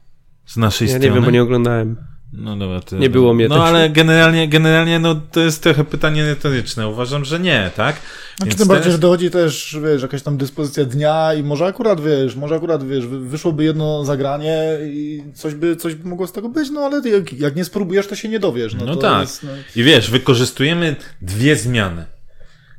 [0.47, 1.05] Z naszej ja strony.
[1.05, 1.97] Ja nie wiem, bo nie oglądałem.
[2.33, 2.97] No dobra, to...
[2.97, 6.87] Nie było mnie No ale generalnie, generalnie no, to jest trochę pytanie retoryczne.
[6.87, 7.95] Uważam, że nie, tak?
[8.37, 12.35] Znaczy, tym bardziej, że dochodzi też, wiesz, jakaś tam dyspozycja dnia i może akurat, wiesz,
[12.35, 16.69] może akurat, wiesz, wyszłoby jedno zagranie i coś by, coś by mogło z tego być,
[16.69, 18.73] no ale jak, jak nie spróbujesz, to się nie dowiesz.
[18.73, 19.21] No, no tak.
[19.21, 19.49] Jest, no...
[19.75, 22.05] I wiesz, wykorzystujemy dwie zmiany,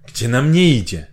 [0.06, 1.06] gdzie nam nie idzie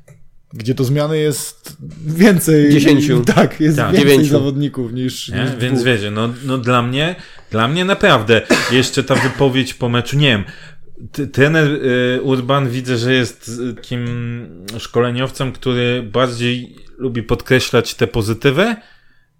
[0.56, 2.72] gdzie to zmiany jest więcej.
[2.72, 3.24] Dziesięciu.
[3.36, 3.92] Tak, jest tak.
[3.92, 4.32] więcej Dziewięciu.
[4.32, 5.30] zawodników niż.
[5.30, 7.16] niż Więc wiecie, no, no dla mnie,
[7.52, 8.42] dla mnie naprawdę
[8.72, 10.44] jeszcze ta wypowiedź po meczu, nie wiem.
[11.32, 14.06] Trener y, Urban widzę, że jest takim
[14.80, 18.76] szkoleniowcem, który bardziej lubi podkreślać te pozytywy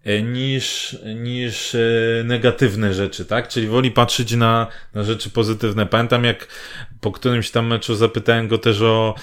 [0.08, 3.48] y, niż, niż y, negatywne rzeczy, tak?
[3.48, 5.86] Czyli woli patrzeć na, na rzeczy pozytywne.
[5.86, 6.48] Pamiętam jak
[7.02, 9.16] po którymś tam meczu zapytałem go też o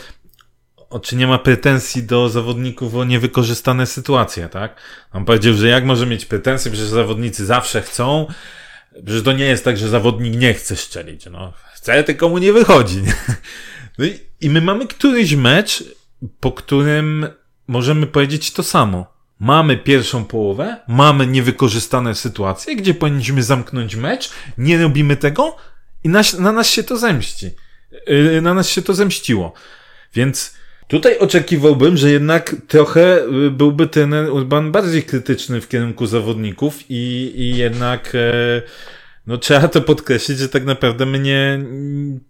[1.00, 4.76] czy nie ma pretensji do zawodników o niewykorzystane sytuacje, tak?
[5.12, 8.26] On powiedział, że jak może mieć pretensje, przecież zawodnicy zawsze chcą,
[9.07, 11.52] że to nie jest tak, że zawodnik nie chce szczelić, no.
[11.74, 13.02] Chce, tylko mu nie wychodzi.
[13.98, 15.85] No i, i my mamy któryś mecz,
[16.40, 17.26] po którym
[17.66, 19.07] możemy powiedzieć to samo.
[19.40, 25.57] Mamy pierwszą połowę, mamy niewykorzystane sytuacje, gdzie powinniśmy zamknąć mecz, nie robimy tego
[26.05, 27.50] i nas, na nas się to zemści.
[28.07, 29.52] Yy, na nas się to zemściło.
[30.14, 30.55] Więc
[30.92, 37.33] Tutaj oczekiwałbym, że jednak trochę y, byłby ten Urban bardziej krytyczny w kierunku zawodników i,
[37.37, 38.62] i jednak e,
[39.26, 41.64] no trzeba to podkreślić, że tak naprawdę my nie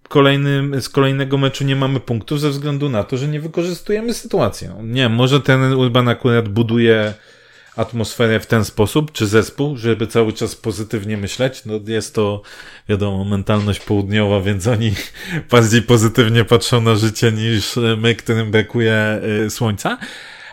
[0.08, 4.68] kolejnym, z kolejnego meczu nie mamy punktów ze względu na to, że nie wykorzystujemy sytuacji.
[4.82, 7.14] Nie, może ten Urban akurat buduje
[7.76, 11.64] atmosferę w ten sposób, czy zespół, żeby cały czas pozytywnie myśleć.
[11.64, 12.42] No jest to,
[12.88, 14.92] wiadomo, mentalność południowa, więc oni
[15.50, 19.98] bardziej pozytywnie patrzą na życie niż my, którym brakuje y, słońca.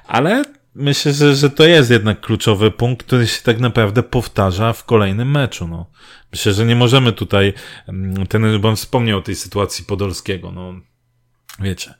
[0.07, 0.43] Ale
[0.75, 5.31] myślę, że, że to jest jednak kluczowy punkt, który się tak naprawdę powtarza w kolejnym
[5.31, 5.67] meczu.
[5.67, 5.85] No.
[6.31, 7.53] Myślę, że nie możemy tutaj,
[7.87, 10.73] mm, ten Ryban wspomniał o tej sytuacji Podolskiego, no
[11.59, 11.93] wiecie.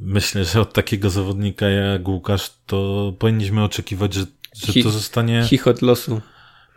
[0.00, 5.44] Myślę, że od takiego zawodnika jak Łukasz to powinniśmy oczekiwać, że, że to zostanie...
[5.44, 6.20] Chichot losu.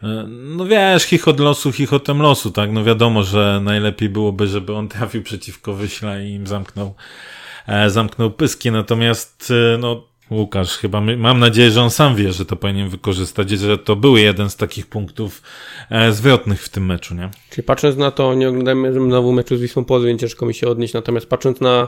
[0.04, 2.72] E, no wiesz, chichot losu, chichotem losu, tak?
[2.72, 6.96] No wiadomo, że najlepiej byłoby, żeby on trafił przeciwko Wyśle i im zamknął,
[7.68, 12.46] e, zamknął pyski, natomiast e, no Łukasz chyba, mam nadzieję, że on sam wie, że
[12.46, 15.42] to powinien wykorzystać, że to był jeden z takich punktów
[15.90, 17.30] e, zwrotnych w tym meczu, nie?
[17.50, 20.94] Czyli patrząc na to, nie oglądamy znowu meczu z Wisłą Poznań, ciężko mi się odnieść,
[20.94, 21.88] natomiast patrząc na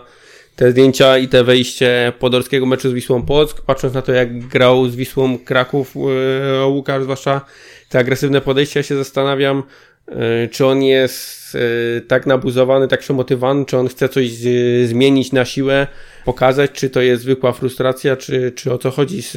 [0.60, 4.90] te zdjęcia i te wejście podolskiego meczu z Wisłą Płock, patrząc na to, jak grał
[4.90, 7.42] z Wisłą Kraków yy, Łukasz, zwłaszcza
[7.90, 9.64] te agresywne podejścia, się zastanawiam,
[10.08, 10.16] yy,
[10.52, 15.46] czy on jest yy, tak nabuzowany, tak przemotywowany, czy on chce coś z, zmienić na
[15.46, 15.88] siłę,
[16.26, 19.32] pokazać, czy to jest zwykła frustracja, czy, czy o co chodzi z,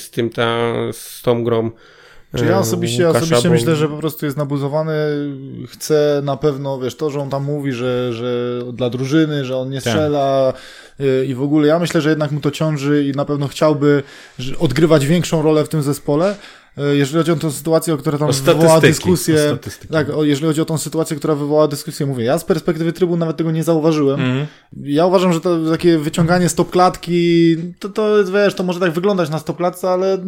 [0.00, 1.70] z tym, ta, z tą grą
[2.36, 4.92] Czy ja osobiście, ja Łukasza, osobiście bo- myślę, że po prostu jest nabuzowany,
[5.68, 9.70] chce na pewno, wiesz, to, że on tam mówi, że, że dla drużyny, że on
[9.70, 9.92] nie Tak.
[9.92, 10.52] strzela
[11.00, 14.02] y, i w ogóle, ja myślę, że jednak mu to ciąży i na pewno chciałby
[14.58, 16.34] odgrywać większą rolę w tym zespole.
[16.78, 19.58] Y, Jeżeli chodzi o tę sytuację, o której tam wywołała dyskusję,
[19.92, 23.16] tak, o, jeżeli chodzi o tą sytuację, która wywołała dyskusję, mówię, ja z perspektywy trybu
[23.16, 24.20] nawet tego nie zauważyłem.
[24.20, 24.46] Mhm.
[24.82, 29.38] Ja uważam, że to takie wyciąganie stopklatki, to, to wiesz, to może tak wyglądać na
[29.38, 30.18] stopklatce, ale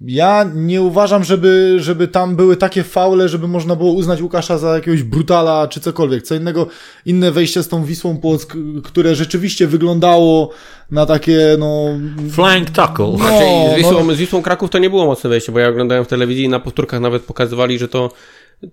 [0.00, 4.74] ja nie uważam, żeby, żeby tam były takie faule, żeby można było uznać Łukasza za
[4.74, 6.22] jakiegoś brutala czy cokolwiek.
[6.22, 6.66] Co innego,
[7.06, 10.50] inne wejście z tą Wisłą Płock, które rzeczywiście wyglądało
[10.90, 11.86] na takie, no...
[12.30, 13.06] Flying tackle.
[13.06, 15.68] No, Znaczy, z, Wisłą, no, z Wisłą Kraków to nie było mocne wejście, bo ja
[15.68, 18.10] oglądałem w telewizji i na powtórkach nawet pokazywali, że to,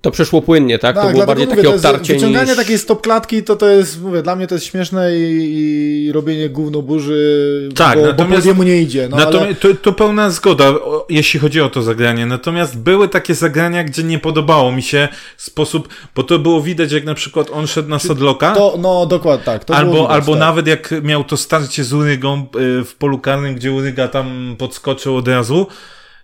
[0.01, 0.95] to przeszło płynnie, tak?
[0.95, 2.57] to było bardziej mówię, takie to jest obtarcie Wyciąganie niż...
[2.57, 6.81] takiej stopklatki, to to jest, mówię, dla mnie to jest śmieszne i, i robienie gówno
[6.81, 9.07] burzy, Tak, bo, bo natomiast- Poldiemu nie idzie.
[9.09, 9.25] No, ale...
[9.25, 10.73] Natomiast to, to pełna zgoda,
[11.09, 12.25] jeśli chodzi o to zagranie.
[12.25, 17.03] Natomiast były takie zagrania, gdzie nie podobało mi się sposób, bo to było widać, jak
[17.03, 18.55] na przykład on szedł na Sadloka.
[18.55, 19.65] To, no dokładnie tak.
[19.65, 20.39] To było Albo, widać, albo tak.
[20.39, 22.47] nawet jak miał to starcie z Urygą
[22.81, 25.67] y, w polu karnym, gdzie Uryga tam podskoczył od razu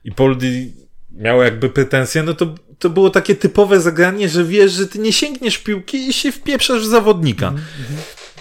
[0.03, 0.73] i Poldi
[1.11, 2.45] miał jakby pretensje, no to,
[2.81, 6.81] to było takie typowe zagranie, że wiesz, że ty nie sięgniesz piłki i się wpieprzasz
[6.81, 7.47] w zawodnika.
[7.47, 7.65] Mhm,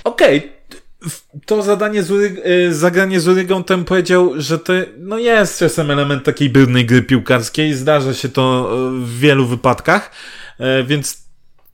[0.05, 0.53] Okej,
[1.09, 5.91] w- to zadanie z y, zagranie z Urygą, ten powiedział, że to no jest czasem
[5.91, 8.71] element takiej brudnej gry piłkarskiej, zdarza się to
[9.03, 10.11] y, w wielu wypadkach,
[10.61, 11.19] y, więc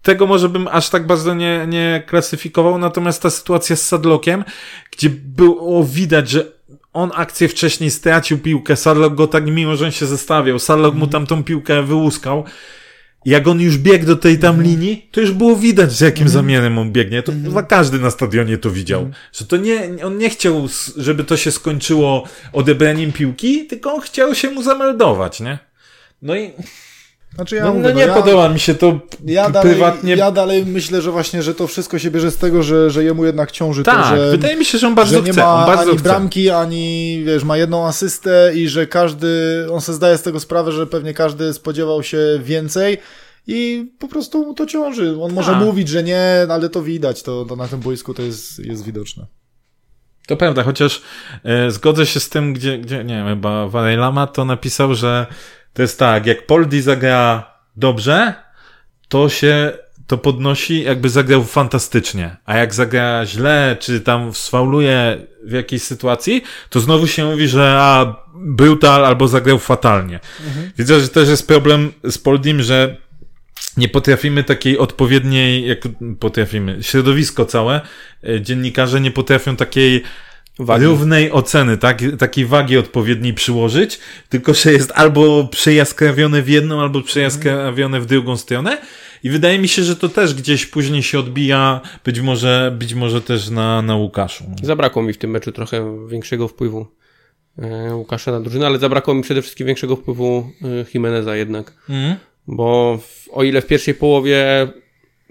[0.03, 4.45] tego może bym aż tak bardzo nie, nie klasyfikował, natomiast ta sytuacja z Sadlockiem,
[4.93, 6.56] gdzie było widać, że
[6.97, 11.07] on akcję wcześniej stracił piłkę, Sadlock go tak mimo, że on się zestawiał, Sadlock mu
[11.07, 12.45] tam tą piłkę wyłuskał,
[13.25, 16.79] jak on już biegł do tej tam linii, to już było widać, z jakim zamiarem
[16.79, 17.23] on biegnie.
[17.23, 19.11] To chyba każdy na stadionie to widział.
[19.33, 24.35] Że to nie, on nie chciał, żeby to się skończyło odebraniem piłki, tylko on chciał
[24.35, 25.59] się mu zameldować, nie?
[26.23, 26.51] No i
[27.37, 30.17] Znaczy ja no, mówię, no nie ja, podoba mi się to ja dalej, prywatnie.
[30.17, 33.25] ja dalej myślę, że właśnie, że to wszystko się bierze z tego, że, że jemu
[33.25, 35.41] jednak ciąży tak, to, że, wydaje mi się, że on bardzo że nie chce.
[35.41, 36.03] ma bardzo ani chce.
[36.09, 40.73] bramki, ani wiesz, ma jedną asystę i że każdy, on sobie zdaje z tego sprawę,
[40.73, 42.99] że pewnie każdy spodziewał się więcej
[43.47, 45.17] i po prostu mu to ciąży.
[45.23, 45.63] On może Tak.
[45.63, 49.27] mówić, że nie, ale to widać, to, to na tym boisku to jest, jest widoczne.
[50.27, 51.03] To prawda, chociaż
[51.45, 55.27] e, zgodzę się z tym, gdzie, gdzie nie wiem, chyba Lama to napisał, że
[55.77, 58.35] to jest tak, jak Poldi zagra dobrze,
[59.09, 59.73] to się
[60.07, 62.37] to podnosi, jakby zagrał fantastycznie.
[62.45, 67.77] A jak zagra źle, czy tam sfauluje w jakiejś sytuacji, to znowu się mówi, że
[67.81, 70.21] a, brutal albo zagrał fatalnie.
[70.79, 72.97] Widzę, że też jest problem z Poldim, że
[73.77, 75.79] nie potrafimy takiej odpowiedniej, jak
[76.21, 77.81] potrafimy, środowisko całe,
[78.29, 80.03] e, dziennikarze nie potrafią takiej
[80.59, 80.85] Wagi.
[80.85, 87.03] równej oceny, tak, takiej wagi odpowiedniej przyłożyć, tylko że jest albo przejaskrawione w jedną, albo
[87.03, 88.79] przejaskrawione w drugą stronę.
[89.23, 93.21] I wydaje mi się, że to też gdzieś później się odbija, być może, być może
[93.21, 94.45] też na, na Łukaszu.
[94.63, 96.87] Zabrakło mi w tym meczu trochę większego wpływu
[97.59, 101.75] e, Łukasza na drużynę, ale zabrakło mi przede wszystkim większego wpływu e, Jimeneza jednak.
[101.89, 102.17] Mhm.
[102.47, 104.69] Bo w, o ile w pierwszej połowie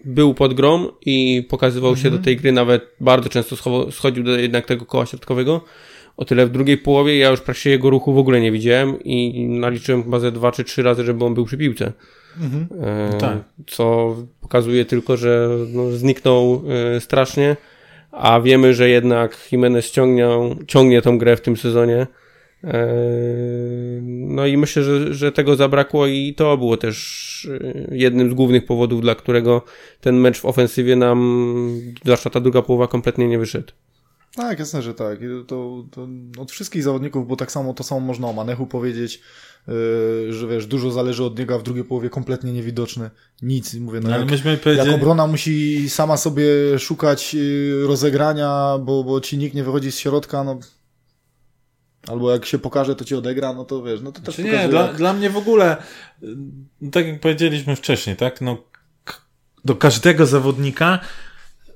[0.06, 3.56] był pod grom i pokazywał się do tej gry, nawet bardzo często
[3.92, 5.62] schodził do jednak tego koła środkowego,
[6.18, 9.46] o tyle w drugiej połowie ja już praktycznie jego ruchu w ogóle nie widziałem i
[9.48, 11.92] naliczyłem chyba ze dwa czy trzy razy, żeby on był przy piłce.
[12.82, 13.38] E, Tak.
[13.68, 16.62] Co pokazuje tylko, że no, zniknął
[16.96, 17.56] e, strasznie,
[18.12, 22.08] a wiemy, że jednak Jimenez ciągnią, ciągnie tą grę w tym sezonie.
[22.66, 22.88] E,
[24.36, 28.66] No i myślę, że, że tego zabrakło i to było też e, jednym z głównych
[28.66, 29.62] powodów, dla którego
[30.02, 33.72] ten mecz w ofensywie nam, zwłaszcza ta druga połowa, kompletnie nie wyszedł.
[34.36, 35.20] Tak, jasne, że tak.
[35.48, 39.22] To, to od wszystkich zawodników, bo tak samo to samo można o Manechu powiedzieć,
[39.68, 43.10] yy, że wiesz, dużo zależy od niego, a w drugiej połowie kompletnie niewidoczny.
[43.42, 46.46] Nic, mówię, no Ale jak, myśmy jak powiedzieli, obrona musi sama sobie
[46.80, 50.60] szukać yy, rozegrania, bo, bo ci nikt nie wychodzi z środka, no
[52.08, 54.68] albo jak się pokaże, to ci odegra, no to wiesz, no to też Czy nie,
[54.68, 54.96] dla, jak...
[54.96, 55.78] dla mnie w ogóle,
[56.24, 58.58] y, tak jak powiedzieliśmy wcześniej, tak, no,
[59.66, 61.00] do każdego zawodnika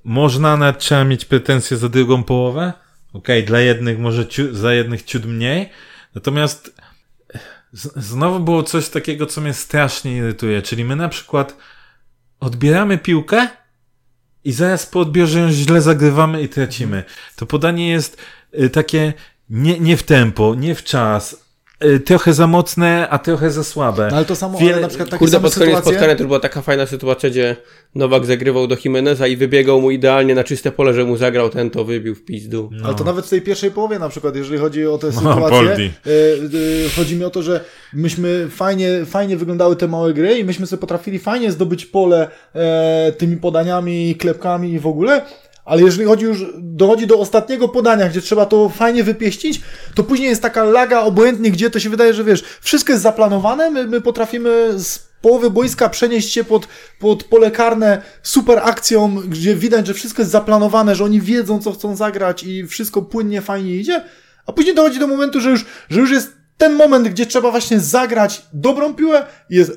[0.03, 2.73] można, nawet trzeba mieć pretensje za drugą połowę.
[3.13, 5.69] Okej, dla jednych może ciu, za jednych ciut mniej.
[6.15, 6.75] Natomiast
[7.71, 11.57] z, znowu było coś takiego, co mnie strasznie irytuje, czyli my na przykład
[12.39, 13.47] odbieramy piłkę
[14.43, 17.03] i zaraz po odbiorze ją źle zagrywamy i tracimy.
[17.35, 18.17] To podanie jest
[18.59, 19.13] y, takie
[19.49, 21.45] nie, nie w tempo, nie w czas,
[21.83, 24.07] y, trochę za mocne, a trochę za słabe.
[24.11, 25.91] No ale to samo, Wiele- ale na przykład takie Kurde, pod koniec sytuacje...
[25.91, 27.55] spotkania to była taka fajna sytuacja, gdzie
[27.95, 31.69] Nowak zagrywał do Jimeneza i wybiegał mu idealnie na czyste pole, że mu zagrał ten,
[31.69, 32.69] to wybił w pizdu.
[32.83, 35.69] Ale to nawet w tej pierwszej połowie na przykład, jeżeli chodzi o tę No, sytuację,
[35.69, 36.09] e,
[36.85, 40.67] e, chodzi mi o to, że myśmy fajnie, fajnie wyglądały te małe gry i myśmy
[40.67, 45.21] sobie potrafili fajnie zdobyć pole e, tymi podaniami, klepkami i w ogóle,
[45.69, 49.61] ale jeżeli chodzi już, dochodzi do ostatniego podania, gdzie trzeba to fajnie wypieścić,
[49.95, 53.71] to później jest taka laga obojętnie, gdzie to się wydaje, że wiesz, wszystko jest zaplanowane,
[53.71, 56.67] my, my potrafimy z połowy boiska przenieść się pod,
[56.99, 61.71] pod pole karne super akcją, gdzie widać, że wszystko jest zaplanowane, że oni wiedzą, co
[61.71, 64.03] chcą zagrać i wszystko płynnie, fajnie idzie,
[64.45, 67.79] a później dochodzi do momentu, że już, że już jest ten moment, gdzie trzeba właśnie
[67.79, 69.71] zagrać dobrą piłę i jest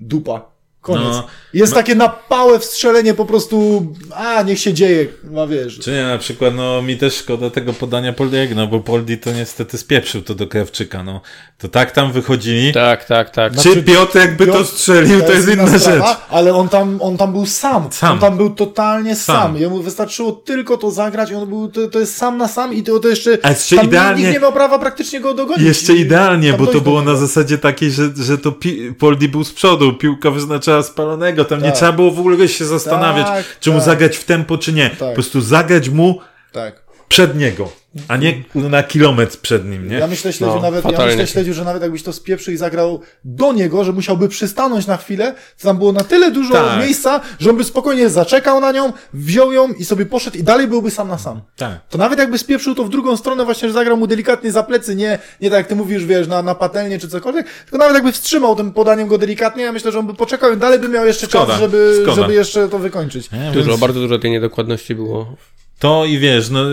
[0.00, 0.57] dupa.
[0.92, 1.08] Koniec.
[1.12, 1.26] No.
[1.54, 5.78] jest takie na pałę wstrzelenie po prostu, a niech się dzieje, ma wiesz.
[5.78, 9.32] Czy nie, na przykład, no mi też szkoda tego podania Poldiego, no bo Poldi to
[9.32, 11.20] niestety spieprzył to do Krawczyka, no.
[11.58, 12.72] To tak tam wychodzili.
[12.72, 13.52] Tak, tak, tak.
[13.56, 16.16] No, Czy Znaczy, Piotr jakby to Piotr- strzelił, to jest inna sprawa, rzecz.
[16.30, 17.88] Ale on tam, on tam był sam.
[17.92, 18.12] Sam.
[18.12, 19.36] On tam był totalnie sam.
[19.42, 19.56] Sam.
[19.56, 22.82] Jemu wystarczyło tylko to zagrać i on był, to, to jest sam na sam i
[22.82, 25.66] to, to jeszcze, A jeszcze tam idealnie- nikt nie miał prawa praktycznie go dogonić.
[25.66, 29.52] Jeszcze idealnie, bo to było na zasadzie takiej, że, że to pi- Poldi był z
[29.52, 31.74] przodu, piłka wyznaczała spalonego, tam nie Tak.
[31.76, 33.84] trzeba było w ogóle się zastanawiać, Tak, czy mu tak.
[33.86, 34.90] zagrać w tempo, czy nie.
[34.90, 36.20] Po prostu zagrać mu
[36.52, 36.87] Tak.
[37.08, 37.68] Przed niego,
[38.08, 39.96] a nie na kilometr przed nim, nie?
[39.96, 43.00] Ja myślę, śledziu, No, nawet, ja myślę, śledziu, że nawet jakbyś to spieprzył i zagrał
[43.24, 46.80] do niego, że musiałby przystanąć na chwilę, to tam było na tyle dużo Tak.
[46.80, 50.66] miejsca, że on by spokojnie zaczekał na nią, wziął ją i sobie poszedł i dalej
[50.66, 51.40] byłby sam na sam.
[51.56, 51.80] Tak.
[51.88, 54.96] To nawet jakby spieprzył to w drugą stronę, właśnie, że zagrał mu delikatnie za plecy,
[54.96, 58.12] nie, nie tak jak ty mówisz, wiesz, na, na patelnię czy cokolwiek, tylko nawet jakby
[58.12, 61.06] wstrzymał tym podaniem go delikatnie, ja myślę, że on by poczekał i dalej by miał
[61.06, 63.30] jeszcze Szkoda, czas, żeby, żeby jeszcze to wykończyć.
[63.30, 65.36] Nie, Dużo, więc bardzo dużo tej niedokładności było.
[65.78, 66.64] To i wiesz, no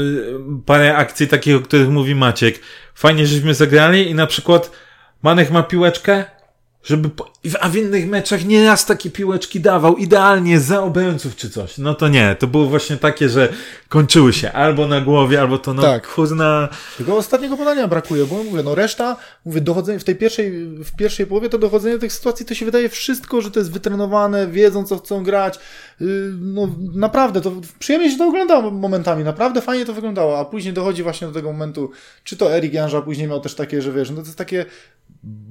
[0.66, 2.60] parę akcji takich, o których mówi Maciek.
[2.96, 4.72] Fajnie, żeśmy zagrali i na przykład
[5.24, 6.26] Manek ma piłeczkę,
[6.86, 7.10] żeby.
[7.10, 7.32] Po...
[7.60, 11.78] A w innych meczach nie raz takie piłeczki dawał, idealnie za obrońców czy coś.
[11.78, 13.54] No to nie, to było właśnie takie, że
[13.90, 16.14] kończyły się albo na głowie, albo to no Tak.
[16.14, 16.70] kurna.
[16.98, 21.28] Tylko ostatniego podania brakuje, bo mówię, no reszta, mówię, dochodzenie w tej pierwszej, w pierwszej
[21.28, 24.84] połowie to dochodzenie do tych sytuacji, to się wydaje wszystko, że to jest wytrenowane, wiedzą
[24.84, 25.60] co chcą grać,
[26.00, 26.08] yy,
[26.40, 31.04] no naprawdę, to przyjemnie się to oglądało momentami, naprawdę fajnie to wyglądało, a później dochodzi
[31.04, 31.92] właśnie do tego momentu,
[32.24, 34.66] czy to Erik Janża później miał też takie, że wiesz, no to jest takie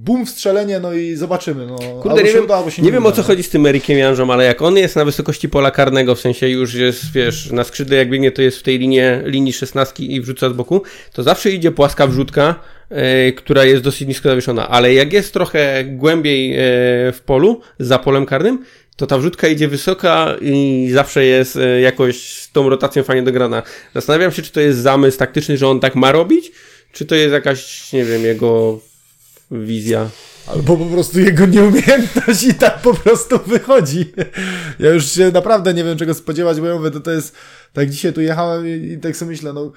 [0.04, 3.12] bum wstrzelenie, no i zobaczymy, no Kurde, nie wiem, uda, nie nie wiem uda, o
[3.12, 3.26] co no.
[3.26, 6.48] chodzi z tym Erikiem Janżą, ale jak on jest na wysokości pola karnego, w sensie
[6.48, 10.20] już jest, wiesz, na skrzydle jak biegnie, to jest w tej linie, linii szesnastki i
[10.20, 10.82] wrzuca z boku,
[11.12, 12.54] to zawsze idzie płaska wrzutka,
[12.90, 16.58] e, która jest dosyć nisko zawieszona, ale jak jest trochę głębiej e,
[17.12, 18.64] w polu, za polem karnym,
[18.96, 23.62] to ta wrzutka idzie wysoka i zawsze jest e, jakoś z tą rotacją fajnie dograna.
[23.94, 26.52] Zastanawiam się, czy to jest zamysł taktyczny, że on tak ma robić,
[26.92, 28.80] czy to jest jakaś, nie wiem, jego
[29.50, 30.10] wizja.
[30.46, 34.12] Albo po prostu jego nieumiejętność i tak po prostu wychodzi.
[34.78, 37.36] Ja już się naprawdę nie wiem czego spodziewać, bo ja mówię, to, to jest,
[37.72, 39.72] tak dzisiaj tu jechałem i, i tak sobie myślę, no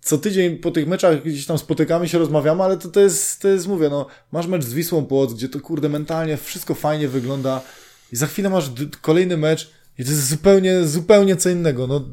[0.00, 3.48] co tydzień po tych meczach gdzieś tam spotykamy się, rozmawiamy, ale to, to jest, to
[3.48, 7.60] jest, mówię, no masz mecz z Wisłą Płoc, gdzie to kurde mentalnie wszystko fajnie wygląda
[8.12, 8.70] i za chwilę masz
[9.02, 12.04] kolejny mecz i to jest zupełnie, zupełnie co innego, no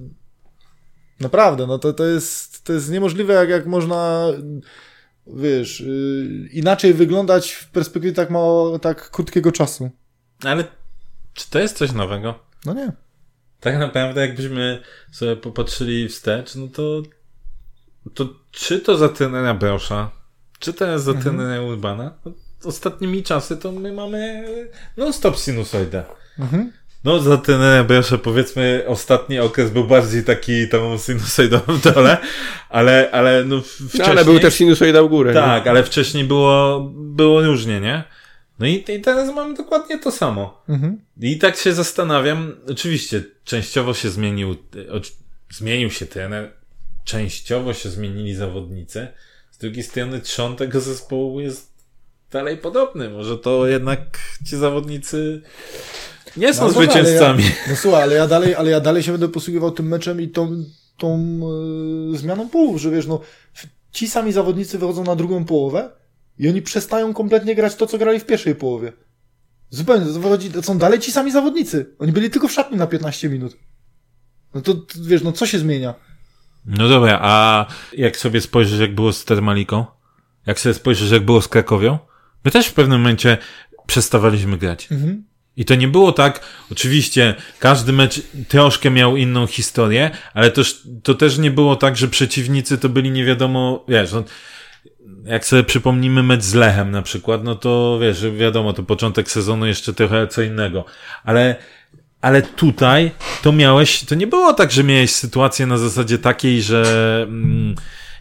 [1.20, 4.28] naprawdę, no to, to jest, to jest niemożliwe, jak, jak można
[5.28, 9.92] wiesz, yy, inaczej wyglądać w perspektywie tak mało, tak krótkiego czasu.
[10.44, 10.64] Ale
[11.34, 12.40] czy to jest coś nowego?
[12.66, 12.92] No nie.
[13.60, 17.04] Tak naprawdę, jakbyśmy sobie popatrzyli wstecz, no to,
[18.14, 20.12] to czy to za trenera Brosza,
[20.60, 21.66] czy to jest za Mhm.
[21.66, 22.32] Urbana, no,
[22.64, 24.46] ostatnimi czasy to my mamy
[24.98, 26.04] non-stop sinusoidę.
[26.40, 26.72] Mhm.
[27.06, 32.18] No, za trenera Brosza powiedzmy ostatni okres był bardziej taki tą sinusoidą w dole,
[32.70, 34.08] ale, ale no w- No, wcześniej...
[34.10, 35.32] ale był też sinusoida w górę.
[35.34, 35.40] nie?
[35.40, 38.04] Tak, ale wcześniej było, było różnie, nie?
[38.60, 40.64] No i, i teraz mamy dokładnie to samo.
[40.70, 41.00] Mhm.
[41.22, 44.56] I tak się zastanawiam, oczywiście częściowo się zmienił, e,
[45.50, 46.52] zmienił się trener,
[47.04, 49.08] częściowo się zmienili zawodnicy,
[49.52, 51.75] z drugiej strony trzon tego zespołu jest
[52.36, 54.00] dalej podobny, może to jednak
[54.48, 55.42] ci zawodnicy
[56.38, 57.44] nie są No, zwycięzcami.
[57.44, 60.22] Ale ja, no słuchaj, ale ja dalej, ale ja dalej się będę posługiwał tym meczem
[60.22, 60.64] i tą,
[60.98, 61.40] tą
[62.12, 63.22] yy, zmianą połów, że wiesz, no
[63.92, 65.92] ci sami zawodnicy wychodzą na drugą połowę
[66.40, 68.94] i oni przestają kompletnie grać to, co grali w pierwszej połowie.
[69.70, 71.96] Zupełnie, to wychodzi, to są dalej ci sami zawodnicy.
[72.00, 73.58] Oni byli tylko w szatni na 15 minut.
[74.54, 75.94] No to, to wiesz, no co się zmienia?
[76.66, 79.86] No dobra, a jak sobie spojrzysz, jak było z Termaliką?
[80.46, 82.00] Jak sobie spojrzysz, jak było z Krakowią?
[82.46, 83.38] My też w pewnym momencie
[83.88, 84.88] przestawaliśmy grać.
[84.92, 85.24] Mhm.
[85.58, 86.40] I to nie było tak,
[86.72, 90.62] oczywiście, każdy mecz troszkę miał inną historię, ale to,
[91.04, 94.24] to też nie było tak, że przeciwnicy to byli nie wiadomo, wiesz, no,
[95.26, 99.66] jak sobie przypomnimy mecz z Lechem na przykład, no to wiesz, wiadomo, to początek sezonu
[99.66, 100.86] jeszcze trochę co innego.
[101.24, 101.56] Ale,
[102.22, 107.26] ale tutaj to miałeś, to nie było tak, że miałeś sytuację na zasadzie takiej, że
[107.28, 107.76] mm,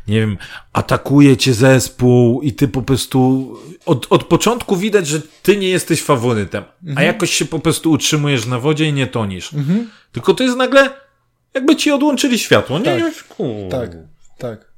[0.09, 0.39] nie wiem,
[0.73, 3.51] atakuje cię zespół i ty po prostu
[3.87, 6.99] od, od początku widać, że ty nie jesteś faworytem, mhm.
[6.99, 9.55] a jakoś się po prostu utrzymujesz na wodzie i nie tonisz.
[9.55, 9.91] Mhm.
[10.13, 10.91] Tylko to jest nagle,
[11.55, 12.85] jakby ci odłączyli światło, nie?
[12.85, 13.15] Tak,
[13.71, 13.91] tak,
[14.39, 14.75] tak.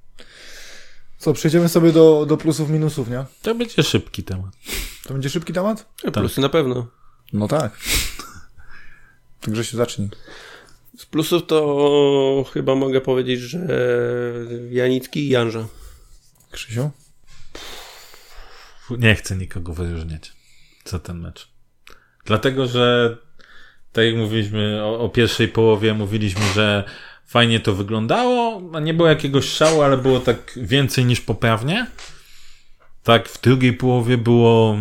[1.19, 3.25] Co, przejdziemy sobie do, do plusów, minusów, nie?
[3.43, 4.51] To będzie szybki temat.
[5.07, 5.87] To będzie szybki temat?
[6.03, 6.15] Tak.
[6.15, 6.87] Plusy na pewno.
[7.33, 7.79] No tak.
[9.41, 10.09] Także się zacznij.
[10.97, 13.59] Z plusów to chyba mogę powiedzieć, że
[14.71, 15.67] Janicki i Janża.
[16.51, 16.91] Krzysiu?
[18.91, 20.33] Nie chcę nikogo wyróżniać
[20.85, 21.49] za ten mecz.
[22.25, 23.17] Dlatego, że
[23.93, 26.85] tak jak mówiliśmy o, o pierwszej połowie, mówiliśmy, że
[27.27, 31.87] fajnie to wyglądało, nie było jakiegoś szału, ale było tak więcej niż poprawnie.
[33.03, 34.79] Tak, w drugiej połowie było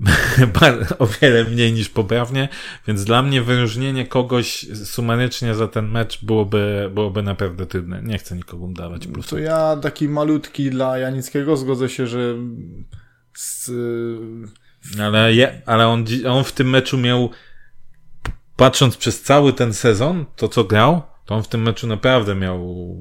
[0.98, 2.48] o wiele mniej niż poprawnie,
[2.86, 8.02] więc dla mnie wyróżnienie kogoś sumarycznie za ten mecz byłoby, byłoby naprawdę trudne.
[8.02, 9.28] Nie chcę nikomu dawać plusu.
[9.30, 12.34] To ja taki malutki dla Janickiego zgodzę się, że
[13.34, 13.70] z...
[15.00, 17.30] ale, je, ale on, on w tym meczu miał
[18.56, 22.96] patrząc przez cały ten sezon, to co grał, to on w tym meczu naprawdę miał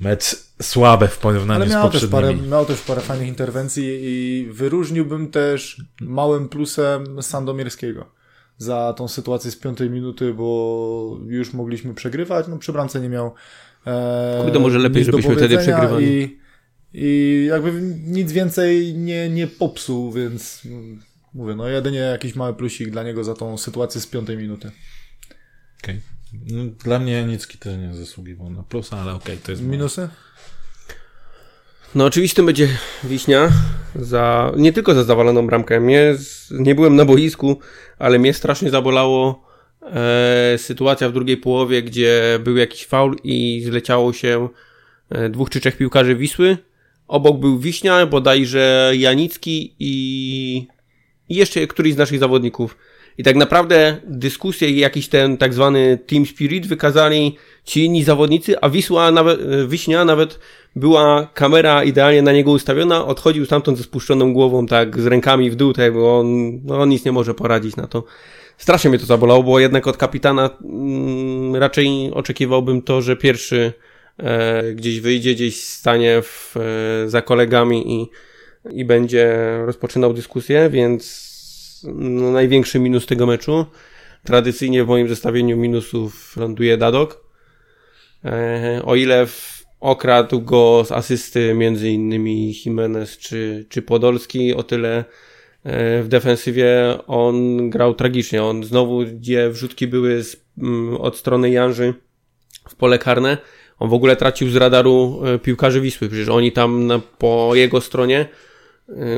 [0.00, 2.22] mecz słabe w porównaniu Ale miał z poprzednimi.
[2.22, 8.20] Też parę, miał też parę fajnych interwencji i wyróżniłbym też małym plusem Sandomierskiego
[8.58, 13.34] za tą sytuację z piątej minuty, bo już mogliśmy przegrywać, no przy bramce nie miał
[13.86, 16.22] e, Kurde, może lepiej, żebyśmy wtedy przegrywali.
[16.22, 16.38] I,
[16.94, 17.72] I jakby
[18.06, 20.62] nic więcej nie, nie popsuł, więc
[21.34, 24.70] mówię, no jedynie jakiś mały plusik dla niego za tą sytuację z piątej minuty.
[25.82, 25.94] Okej.
[25.96, 26.19] Okay.
[26.32, 29.62] No, dla mnie Janicki też nie zasługiwał na plusa, ale okej, okay, to jest...
[29.62, 30.08] Minusy?
[31.94, 32.68] No oczywiście będzie
[33.04, 33.52] Wiśnia
[33.94, 35.80] za, nie tylko za zawaloną bramkę.
[35.80, 36.14] Mnie,
[36.50, 37.58] nie byłem na boisku,
[37.98, 39.44] ale mnie strasznie zabolało
[39.82, 44.48] e, sytuacja w drugiej połowie, gdzie był jakiś faul i zleciało się
[45.10, 46.58] e, dwóch czy trzech piłkarzy Wisły.
[47.08, 50.66] Obok był Wiśnia, bodajże Janicki i,
[51.28, 52.76] i jeszcze któryś z naszych zawodników.
[53.20, 58.60] I tak naprawdę dyskusję i jakiś ten tak zwany team spirit wykazali ci inni zawodnicy,
[58.60, 60.38] a Wisła nawet, Wiśnia nawet
[60.76, 65.56] była kamera idealnie na niego ustawiona, odchodził stamtąd ze spuszczoną głową, tak z rękami w
[65.56, 68.04] dół, tak, bo on, no, on nic nie może poradzić na to.
[68.58, 73.72] Strasznie mnie to zabolało, bo jednak od kapitana mm, raczej oczekiwałbym to, że pierwszy
[74.18, 78.10] e, gdzieś wyjdzie, gdzieś stanie w, e, za kolegami i,
[78.80, 81.29] i będzie rozpoczynał dyskusję, więc
[81.84, 83.66] no, największy minus tego meczu.
[84.24, 87.24] Tradycyjnie w moim zestawieniu minusów ląduje Dadok.
[88.24, 94.62] E, o ile w, okradł go z asysty między innymi Jimenez czy, czy Podolski, o
[94.62, 95.04] tyle
[95.64, 98.42] e, w defensywie on grał tragicznie.
[98.42, 101.94] On znowu, gdzie wrzutki były z, mm, od strony Janży
[102.68, 103.38] w pole karne,
[103.78, 106.08] on w ogóle tracił z radaru e, piłkarzy Wisły.
[106.08, 108.28] Przecież oni tam na, po jego stronie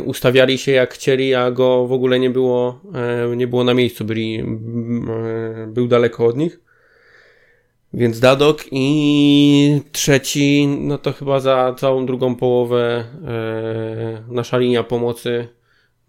[0.04, 2.80] ustawiali się jak chcieli, a go w ogóle nie było,
[3.30, 4.44] e, nie było na miejscu, byli, e,
[5.66, 6.60] był daleko od nich.
[7.94, 13.04] Więc Dadok i trzeci, no to chyba za całą drugą połowę
[14.28, 15.48] nasza linia pomocy,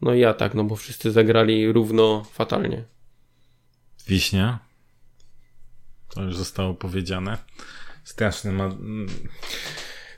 [0.02, 2.84] no i ja tak, no bo wszyscy zagrali równo fatalnie.
[4.08, 4.60] Wiśnia.
[6.16, 7.38] To już zostało powiedziane.
[8.04, 8.70] Straszny ma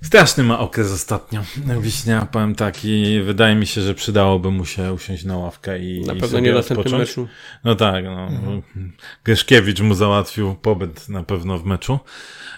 [0.05, 1.43] Straszny ma okres ostatnio.
[1.81, 6.01] Wiśnia, powiem tak, i wydaje mi się, że przydałoby mu się usiąść na ławkę i.
[6.01, 7.27] Na pewno nie na następnym meczu.
[7.63, 8.27] No tak, no.
[8.27, 8.93] Mhm.
[9.23, 11.99] Geszkiewicz mu załatwił pobyt na pewno w meczu.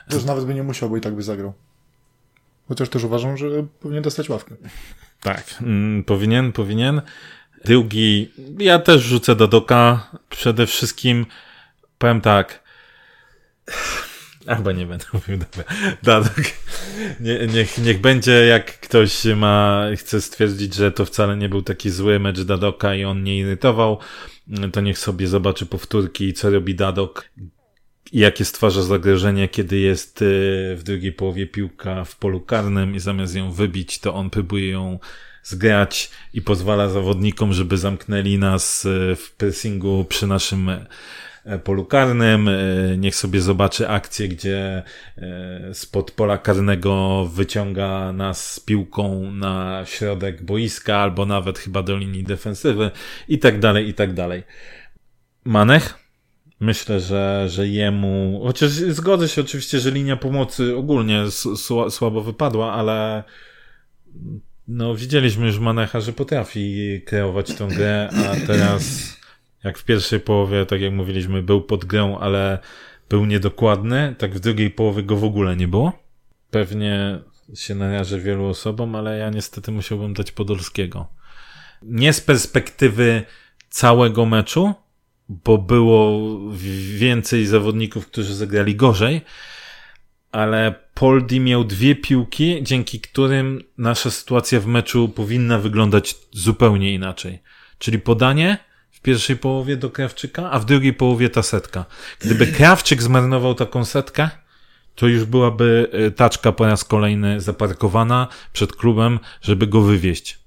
[0.09, 1.53] Też nawet by nie musiał, bo i tak by zagrał.
[2.67, 3.47] Chociaż też uważam, że
[3.79, 4.55] powinien dostać ławkę.
[5.21, 7.01] Tak, mm, powinien, powinien.
[7.65, 10.11] Drugi, ja też rzucę do doka.
[10.29, 11.25] Przede wszystkim
[11.97, 12.63] powiem tak.
[14.47, 15.63] Chyba nie będę mówił, dobra.
[16.03, 16.43] Dadok.
[17.19, 21.89] Nie, niech, niech będzie, jak ktoś ma, chce stwierdzić, że to wcale nie był taki
[21.89, 23.99] zły mecz Dadoka i on nie irytował,
[24.73, 27.29] to niech sobie zobaczy powtórki, co robi Dadok
[28.13, 30.25] jakie stwarza zagrożenie, kiedy jest y,
[30.77, 34.99] w drugiej połowie piłka w polu karnym i zamiast ją wybić, to on próbuje ją
[35.43, 40.71] zgrać i pozwala zawodnikom, żeby zamknęli nas y, w pressingu przy naszym
[41.63, 42.47] polu karnym.
[42.47, 42.53] E,
[42.97, 44.83] niech sobie zobaczy akcję, gdzie
[45.17, 51.97] e, spod pola karnego wyciąga nas z piłką na środek boiska, albo nawet chyba do
[51.97, 52.91] linii defensywy
[53.27, 54.43] i tak dalej, i tak dalej.
[55.45, 56.07] Manech?
[56.59, 61.23] Myślę, że, że jemu, chociaż zgodzę się oczywiście, że linia pomocy ogólnie
[61.89, 63.23] słabo wypadła, ale
[64.67, 69.17] no widzieliśmy już Manecha, że potrafi kreować tą grę, a teraz
[69.63, 72.59] jak w pierwszej połowie, tak jak mówiliśmy, był pod grą, ale
[73.09, 75.93] był niedokładny, tak w drugiej połowie go w ogóle nie było.
[76.51, 77.19] Pewnie
[77.55, 81.07] się narażę wielu osobom, ale ja niestety musiałbym dać Podolskiego.
[81.81, 83.23] Nie z perspektywy
[83.69, 84.73] całego meczu,
[85.29, 86.19] bo było
[86.97, 89.21] więcej zawodników, którzy zagrali gorzej,
[90.31, 97.39] ale Poldi miał dwie piłki, dzięki którym nasza sytuacja w meczu powinna wyglądać zupełnie inaczej.
[97.79, 98.57] Czyli podanie
[98.91, 101.85] w pierwszej połowie do Krawczyka, a w drugiej połowie ta setka.
[102.19, 104.29] Gdyby Krawczyk zmarnował taką setkę,
[104.95, 110.39] to już byłaby e, taczka po raz kolejny zaparkowana przed klubem, żeby go wywieźć.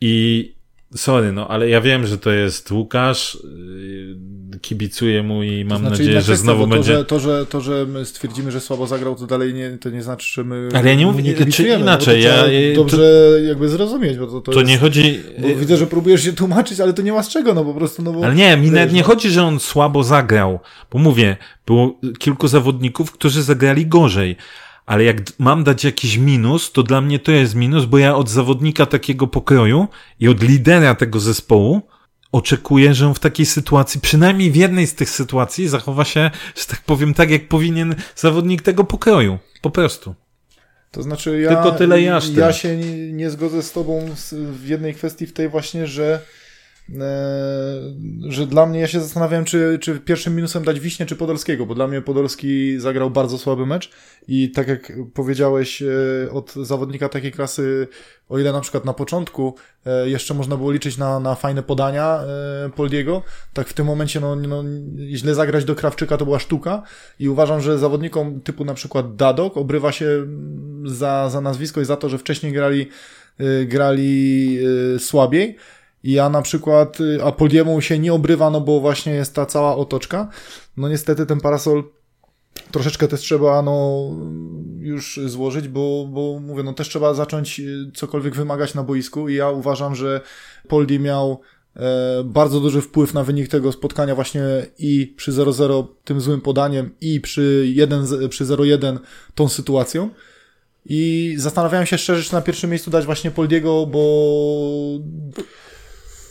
[0.00, 0.54] I
[0.94, 5.98] sorry, no, ale ja wiem, że to jest Łukasz, yy, kibicuję mu i mam znaczy,
[5.98, 6.96] nadzieję, że znowu to, będzie...
[6.96, 10.02] Że, to, że, to, że my stwierdzimy, że słabo zagrał, to dalej nie, to nie
[10.02, 12.44] znaczy, że my Ale ja nie mówię, nie czy inaczej, ja...
[12.74, 15.20] Dobrze to, jakby zrozumieć, bo to, to, to jest, nie chodzi...
[15.56, 18.12] widzę, że próbujesz się tłumaczyć, ale to nie ma z czego, no po prostu, no
[18.12, 18.24] bo...
[18.24, 19.06] Ale nie, mi nawet nie no.
[19.06, 20.60] chodzi, że on słabo zagrał,
[20.92, 21.36] bo mówię,
[21.66, 24.36] było kilku zawodników, którzy zagrali gorzej,
[24.90, 28.28] ale jak mam dać jakiś minus, to dla mnie to jest minus, bo ja od
[28.28, 29.88] zawodnika takiego pokroju
[30.20, 31.82] i od lidera tego zespołu
[32.32, 36.64] oczekuję, że on w takiej sytuacji, przynajmniej w jednej z tych sytuacji, zachowa się, że
[36.66, 39.38] tak powiem, tak jak powinien zawodnik tego pokroju.
[39.62, 40.14] Po prostu.
[40.90, 44.94] To znaczy, ja, Tylko tyle ja, ja się nie, nie zgodzę z Tobą w jednej
[44.94, 46.20] kwestii, w tej właśnie, że
[48.28, 51.74] że dla mnie, ja się zastanawiałem, czy, czy pierwszym minusem dać Wiśnie, czy Podolskiego, bo
[51.74, 53.90] dla mnie Podolski zagrał bardzo słaby mecz
[54.28, 55.86] i tak jak powiedziałeś e,
[56.32, 57.88] od zawodnika takiej klasy,
[58.28, 59.54] o ile na przykład na początku
[59.86, 62.20] e, jeszcze można było liczyć na, na fajne podania
[62.76, 63.22] Poldiego,
[63.52, 64.64] tak w tym momencie no, no,
[65.14, 66.82] źle zagrać do Krawczyka to była sztuka
[67.18, 70.26] i uważam, że zawodnikom typu na przykład Dadok obrywa się
[70.84, 72.88] za, za nazwisko i za to, że wcześniej grali,
[73.66, 74.58] grali
[74.98, 75.56] słabiej,
[76.04, 79.76] ja na przykład, y, a Poliemu się nie obrywa, no bo właśnie jest ta cała
[79.76, 80.28] otoczka.
[80.76, 81.84] No niestety ten parasol
[82.70, 84.06] troszeczkę też trzeba no,
[84.78, 89.34] już złożyć, bo, bo mówię, no też trzeba zacząć y, cokolwiek wymagać na boisku i
[89.34, 90.20] ja uważam, że
[90.68, 91.40] Poldi miał
[91.76, 94.42] e, bardzo duży wpływ na wynik tego spotkania właśnie
[94.78, 98.98] i przy 0-0 tym złym podaniem i przy 1, przy 0-1
[99.34, 100.10] tą sytuacją.
[100.86, 104.00] I zastanawiałem się szczerze, czy na pierwszym miejscu dać właśnie Poldiego, bo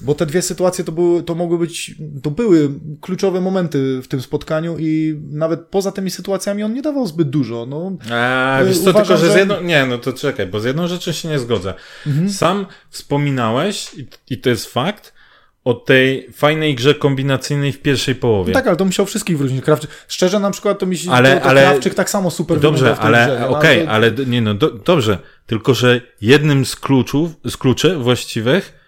[0.02, 2.70] bo te dwie sytuacje to, były, to mogły być, to były
[3.02, 7.66] kluczowe momenty w tym spotkaniu i nawet poza tymi sytuacjami on nie dawał zbyt dużo.
[7.66, 9.34] No, A, wiesz co, tylko, że, że...
[9.34, 11.74] z jedną, nie, no to czekaj, bo z jedną rzeczą się nie zgodzę.
[12.08, 12.30] Mhm.
[12.30, 15.14] Sam wspominałeś, i, i to jest fakt,
[15.64, 18.54] o tej fajnej grze kombinacyjnej w pierwszej połowie.
[18.54, 19.62] No tak, ale to musiał wszystkich wrócić.
[19.62, 22.60] Krawczyk, szczerze na przykład to mi się ale, to, to ale, Krawczyk tak samo super
[22.60, 25.18] Dobrze, ale okej, okay, ale nie no, do, dobrze.
[25.46, 28.79] Tylko, że jednym z kluczów, z kluczy właściwych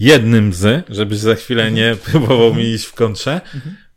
[0.00, 3.40] jednym z, żebyś za chwilę nie próbował mi iść w kontrze,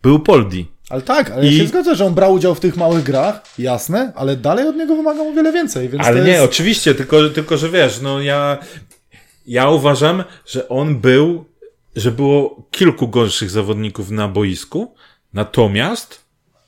[0.02, 0.74] był Poldi.
[0.90, 1.58] Ale tak, ale I...
[1.58, 4.76] ja się zgodzę, że on brał udział w tych małych grach, jasne, ale dalej od
[4.76, 5.90] niego wymagam o wiele więcej.
[6.00, 6.44] ale nie, jest...
[6.44, 8.58] oczywiście, tylko, tylko że wiesz, no ja,
[9.48, 11.46] ja uważam, że on był,
[11.96, 14.96] że było kilku gorszych zawodników na boisku,
[15.34, 16.24] natomiast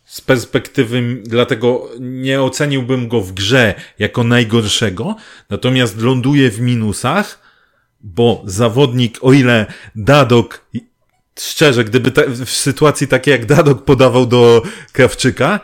[0.06, 5.16] z perspektywy, dlatego nie oceniłbym go w grze jako najgorszego,
[5.50, 7.45] natomiast ląduje w minusach,
[8.06, 10.66] bo zawodnik, o ile Dadok,
[11.40, 14.62] szczerze, gdyby ta, w sytuacji takiej jak Dadok podawał do
[14.94, 15.60] Krawczyka,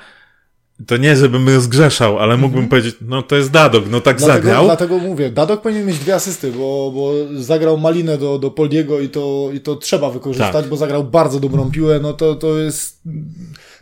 [0.88, 2.70] to nie, żebym rozgrzeszał, ale mógłbym mm -hmm.
[2.70, 4.66] powiedzieć, no to jest Dadok, no tak dlatego, zagrał.
[4.66, 9.10] Dlatego mówię, Dadok powinien mieć dwie asysty, bo, bo zagrał malinę do, do Poldiego i
[9.10, 10.68] to, i to trzeba wykorzystać, tak.
[10.68, 13.02] bo zagrał bardzo dobrą piłę, no to, to jest...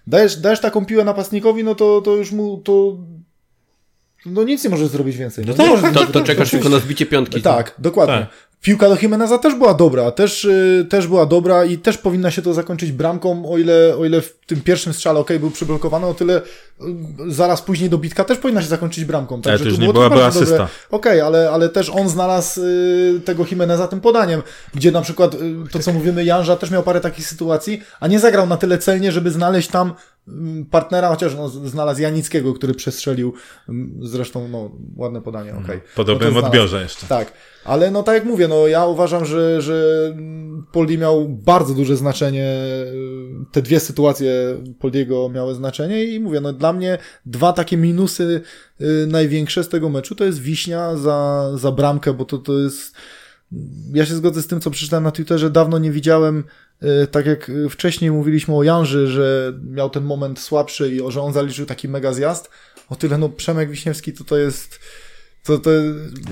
[0.07, 2.97] Dajesz, dajesz taką piłę napastnikowi, no to, to już mu to
[4.26, 5.45] no nic nie możesz zrobić więcej.
[5.45, 7.41] No, no tak, to, to, to, czekasz tylko na zbicie piątki.
[7.41, 8.16] Tak, dokładnie.
[8.16, 8.49] Tak.
[8.62, 12.41] Piłka do Jimeneza też była dobra, też, yy, też była dobra i też powinna się
[12.41, 16.14] to zakończyć bramką, o ile, o ile w tym pierwszym strzale ok, był przyblokowany, o
[16.14, 16.41] tyle
[16.80, 16.88] yy,
[17.28, 19.41] zaraz później dobitka też powinna się zakończyć bramką.
[19.41, 20.68] Także ale to już nie byłaby asysta.
[20.91, 24.41] Okej, okay, ale, ale też on znalazł yy, tego Jimeneza tym podaniem,
[24.74, 25.38] gdzie na przykład y,
[25.72, 29.12] to, co mówimy, Janża też miał parę takich sytuacji, a nie zagrał na tyle celnie,
[29.12, 29.93] żeby znaleźć tam
[30.72, 33.34] partnera, chociaż no, znalazł Janickiego, który przestrzelił,
[33.70, 35.64] mm, zresztą no, ładne podanie, okej.
[35.64, 35.82] Okay.
[35.96, 37.08] Po dobrym no odbiorze jeszcze.
[37.08, 37.34] Tak.
[37.66, 40.16] Ale no tak jak mówię, no ja uważam, że, że
[40.72, 42.56] Poldi miał bardzo duże znaczenie,
[43.52, 44.32] te dwie sytuacje
[44.80, 48.42] Poldiego miały znaczenie i mówię, no dla mnie dwa takie minusy
[48.82, 52.96] y, największe z tego meczu to jest Wiśnia za, za bramkę, bo to, to jest
[53.94, 56.44] ja się zgodzę z tym, co przeczytałem na Twitterze, dawno nie widziałem y,
[57.12, 61.66] tak jak wcześniej mówiliśmy o Janży, że miał ten moment słabszy i że on zaliczył
[61.66, 62.50] taki mega zjazd,
[62.90, 64.80] o tyle no Przemek Wiśniewski to to jest
[65.44, 65.70] to, to,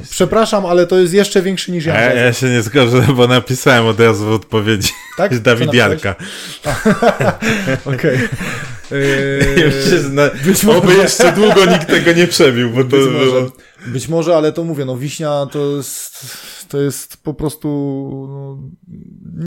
[0.09, 2.01] przepraszam, ale to jest jeszcze większy niż ja.
[2.01, 4.89] Ja, ja się nie zgodzę, bo napisałem od razu w odpowiedzi.
[5.17, 5.39] Tak?
[5.39, 6.15] Dawid Jarka.
[7.95, 8.19] Okej.
[10.77, 13.51] Oby jeszcze długo nikt tego nie przebił, bo to było...
[13.87, 16.25] być może, ale to mówię, no Wiśnia to jest,
[16.69, 17.67] to jest po prostu
[18.29, 18.57] no,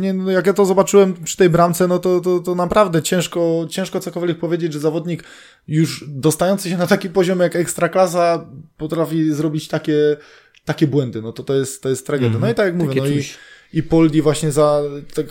[0.01, 3.67] nie, no jak ja to zobaczyłem przy tej bramce, no to, to, to naprawdę ciężko,
[3.71, 5.25] ciężko cokolwiek powiedzieć, że zawodnik
[5.69, 10.17] już dostający się na taki poziom jak Ekstraklasa potrafi zrobić takie,
[10.65, 12.39] takie błędy, no to to jest, to jest tragedia.
[12.39, 13.25] No i tak jak mówię, no i,
[13.73, 14.83] i Poldi właśnie za,
[15.15, 15.27] tak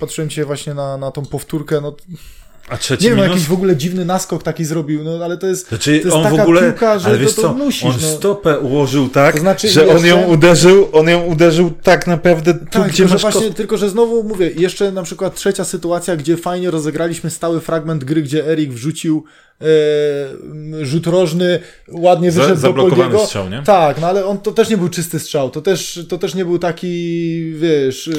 [0.00, 1.96] patrzyłem się właśnie na, na tą powtórkę, no
[2.68, 5.68] a trzeci nie wiem, jakiś w ogóle dziwny naskok taki zrobił, no ale to jest,
[5.68, 7.84] znaczy, to jest on taka w ogóle, piłka, że ale wiesz to, to co, musisz.
[7.84, 8.08] On no.
[8.08, 12.54] stopę ułożył tak, To znaczy że on jeszcze- ją uderzył, on ją uderzył tak naprawdę
[12.54, 16.36] tu, Tak, gdzie masz właśnie, tylko że znowu mówię, jeszcze na przykład trzecia sytuacja, gdzie
[16.36, 19.24] fajnie rozegraliśmy stały fragment gry, gdzie Erik wrzucił
[19.60, 21.58] e, rzut rożny,
[21.92, 23.62] ładnie Za- wyszedł do zablokowany strzał, nie?
[23.62, 26.44] Tak, no ale on to też nie był czysty strzał, to też, to też nie
[26.44, 28.12] był taki, wiesz, e,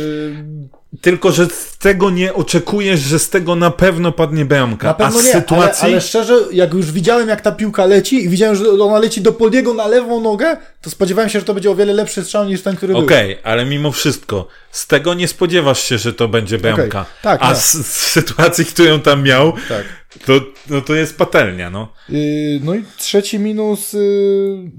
[1.01, 4.87] Tylko, że z tego nie oczekujesz, że z tego na pewno padnie bramka.
[4.87, 5.83] na pewno A z nie, sytuacji...
[5.83, 9.21] ale, ale szczerze, jak już widziałem jak ta piłka leci i widziałem, że ona leci
[9.21, 12.45] do Poldiego na lewą nogę, to spodziewałem się, że to będzie o wiele lepszy strzał
[12.45, 13.03] niż ten, który był.
[13.03, 17.01] Okej, ale mimo wszystko, z tego nie spodziewasz się, że to będzie bramka.
[17.01, 19.86] Okej, tak, A z, z sytuacji, którą tam miał, Tak.
[20.25, 21.93] to, no to jest patelnia, no.
[22.09, 24.71] Yy, no i trzeci minus, yy,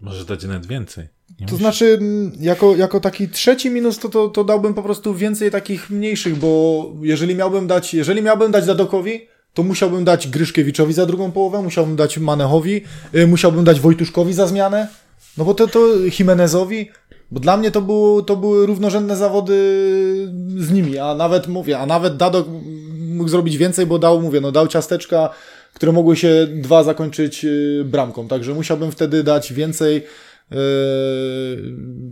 [0.00, 1.08] Może dać nawet więcej.
[1.40, 1.98] Nie To znaczy,
[2.40, 6.84] jako, jako taki trzeci minus, to, to, to dałbym po prostu więcej takich mniejszych, bo
[7.02, 11.96] jeżeli miałbym dać, jeżeli miałbym dać Dadokowi, to musiałbym dać Gryszkiewiczowi za drugą połowę, musiałbym
[11.96, 12.84] dać Manechowi,
[13.14, 14.88] y, musiałbym dać Wojtuszkowi za zmianę,
[15.38, 15.80] no bo to, to
[16.18, 16.90] Jimenezowi,
[17.30, 19.54] bo dla mnie to, było, to były równorzędne zawody
[20.56, 22.46] z nimi, a nawet mówię, a nawet Dadok
[22.98, 25.30] mógł zrobić więcej, bo dał, mówię, no dał ciasteczka,
[25.74, 30.02] które mogły się dwa zakończyć y, bramką, także musiałbym wtedy dać więcej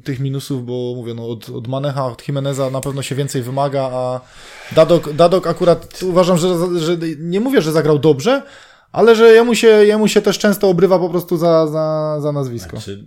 [0.05, 3.83] tych minusów, bo mówię, no od, od Manecha, od Jimeneza na pewno się więcej wymaga,
[3.93, 4.21] a
[4.75, 6.49] Dadok, Dadok akurat uważam, że,
[6.81, 8.43] że nie mówię, że zagrał dobrze,
[8.93, 12.71] ale że jemu się, jemu się też często obrywa po prostu za, za, za nazwisko.
[12.71, 13.05] Znaczy,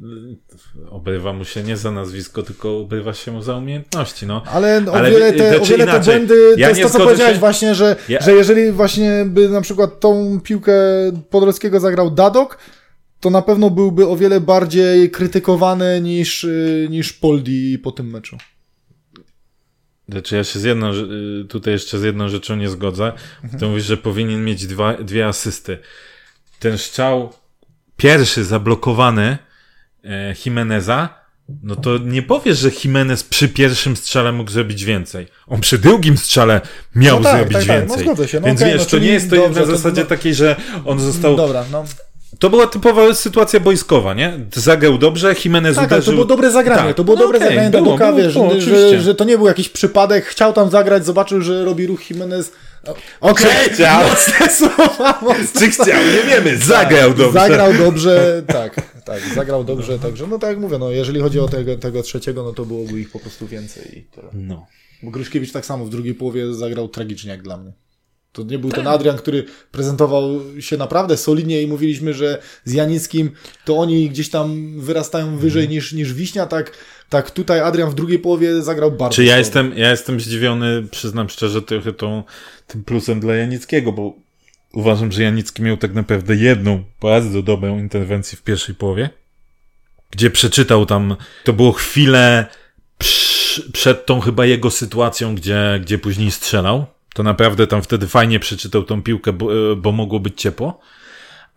[0.90, 4.44] obrywa mu się nie za nazwisko, tylko obrywa się mu za umiejętności, no.
[4.54, 7.04] Ale o Ale wiele te, o znaczy wiele te błędy, Ja to jest to, co
[7.06, 10.74] powiedziałeś się- właśnie, że, Ja- że jeżeli właśnie by na przykład tą piłkę
[11.30, 12.58] Podolskiego zagrał Dadok,
[13.20, 18.38] to na pewno byłby o wiele bardziej krytykowany niż, y, niż Poldi po tym meczu.
[20.09, 23.11] Znaczy ja się z jedną, y, tutaj jeszcze z jedną rzeczą nie zgodzę.
[23.43, 23.59] Mhm.
[23.59, 25.78] To mówisz, że powinien mieć dwa, dwie asysty.
[26.59, 27.34] Ten strzał
[27.97, 29.38] pierwszy zablokowany
[30.03, 31.20] e, Jimeneza,
[31.63, 35.28] no to nie powiesz, że Jimenez przy pierwszym strzale mógł zrobić więcej.
[35.47, 36.61] On przy drugim strzale
[36.95, 37.89] miał No tak, zrobić tak, tak.
[37.89, 38.05] No więcej.
[38.05, 38.39] zgodzę się.
[38.39, 40.55] No Więc okej, wiesz, no to nie jest to dobrze, na zasadzie no- takiej, że
[40.86, 41.36] on został...
[41.36, 41.86] Dobra, no.
[42.40, 44.40] To była typowa sytuacja boiskowa, nie?
[44.54, 46.12] Zagrał dobrze, Jimenez Tak, uderzył...
[46.12, 46.88] to było dobre zagranie.
[46.88, 46.96] Tak.
[46.96, 49.38] To było No dobre okej, zagranie było, Dadoka, było, wiesz, było, że, że to nie
[49.38, 52.52] był jakiś przypadek, chciał tam zagrać, zobaczył, że robi ruch Jimenez.
[53.22, 54.04] Okej, Chciał.
[54.10, 55.88] mocne słowa, mocne Czy chciał?
[55.88, 56.58] Nie wiemy.
[56.58, 57.40] Zagrał dobrze.
[57.40, 58.76] Zagrał dobrze, tak,
[59.06, 62.44] tak, zagrał dobrze, także no tak jak mówię, no jeżeli chodzi o tego, tego trzeciego,
[62.44, 64.28] no to byłoby ich po prostu więcej i tyle.
[64.34, 64.68] No.
[65.04, 67.72] Bo Gruszkiewicz tak samo w drugiej połowie zagrał tragicznie jak dla mnie.
[68.32, 73.32] To nie był ten Adrian, który prezentował się naprawdę solidnie i mówiliśmy, że z Janickim
[73.66, 76.78] to oni gdzieś tam wyrastają wyżej niż, niż Wiśnia, tak,
[77.10, 81.30] tak tutaj Adrian w drugiej połowie zagrał bardzo Czy ja jestem, ja jestem zdziwiony, przyznam
[81.30, 82.24] szczerze, trochę tą,
[82.68, 84.14] tym plusem dla Janickiego, bo
[84.74, 89.10] uważam, że Janicki miał tak naprawdę jedną bardzo dobrą interwencję w pierwszej połowie,
[90.12, 92.46] gdzie przeczytał tam, to było chwilę
[92.98, 96.86] przy, przed tą chyba jego sytuacją, gdzie, gdzie później strzelał.
[97.14, 100.80] To naprawdę tam wtedy fajnie przeczytał tą piłkę, bo, bo mogło być ciepło.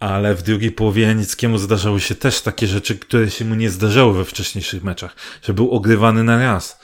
[0.00, 4.14] Ale w drugiej połowie Janickiemu zdarzały się też takie rzeczy, które się mu nie zdarzały
[4.14, 6.80] we wcześniejszych meczach, że był ogrywany na raz.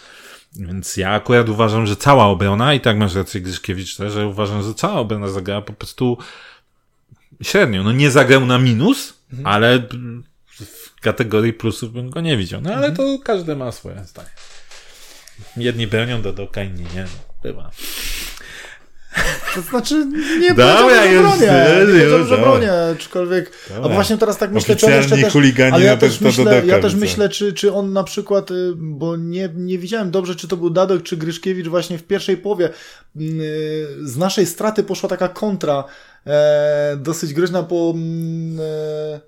[0.56, 4.62] Więc ja akurat uważam, że cała obrona, i tak masz rację Grzyszkiewicz też, że uważam,
[4.62, 6.18] że cała obrona zagrała po prostu
[7.42, 7.82] średnio.
[7.82, 9.14] No nie zagrał na minus,
[9.44, 9.88] ale
[10.58, 12.60] w kategorii plusów bym go nie widział.
[12.60, 14.30] No ale to każdy ma swoje zdanie.
[15.56, 17.02] Jedni bronią do doka, inni nie.
[17.02, 17.08] No,
[17.42, 17.70] bywa.
[19.54, 20.06] To znaczy,
[20.40, 22.50] nie Dobra, że już, bronię, nie już, powiedziałbym, że dobra.
[22.50, 23.52] bronię, aczkolwiek,
[23.82, 25.34] a właśnie teraz tak myślę, czy on jeszcze też,
[25.72, 29.48] ale ja też myślę, ja też myślę, czy, czy on na przykład, y, bo nie,
[29.54, 32.70] nie widziałem dobrze, czy to był Dadok, czy Gryszkiewicz właśnie w pierwszej połowie,
[33.16, 35.84] mm, y, z naszej straty poszła taka kontra,
[36.26, 39.20] e, dosyć groźna, bo mm, e,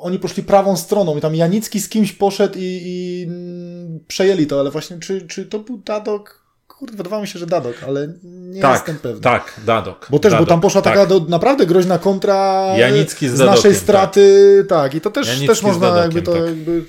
[0.00, 4.60] oni poszli prawą stroną i tam Janicki z kimś poszedł i, i mm, przejęli to,
[4.60, 6.41] ale właśnie czy, czy to był Dadok?
[6.82, 9.20] Kurde, wydawało mi się, że Dadok, ale nie tak, jestem pewny.
[9.20, 10.06] tak, Dadok.
[10.10, 10.94] Bo też, Dadok, bo tam poszła tak.
[10.94, 14.94] taka do, naprawdę groźna kontra Janicki z z Dadokiem, naszej straty, tak.
[14.94, 16.42] i to też, Janicki też można Dadokiem, jakby to tak.
[16.46, 16.84] jakby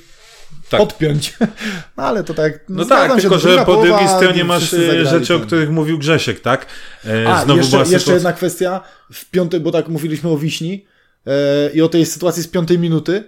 [0.70, 0.82] Tak.
[0.82, 1.34] odpiąć.
[1.98, 5.36] No ale to tak, No tak, tylko że po drugiej połowa, stronie masz e, rzeczy,
[5.36, 5.48] o ten.
[5.48, 6.66] których mówił Grzesiek, tak?
[7.06, 8.14] E, A, Znowu jeszcze, była jeszcze sytuacja...
[8.14, 8.82] jedna kwestia.
[9.14, 10.86] W piątej, bo tak mówiliśmy o Wiśni
[11.28, 11.32] e,
[11.74, 13.24] i o tej sytuacji z piątej minuty.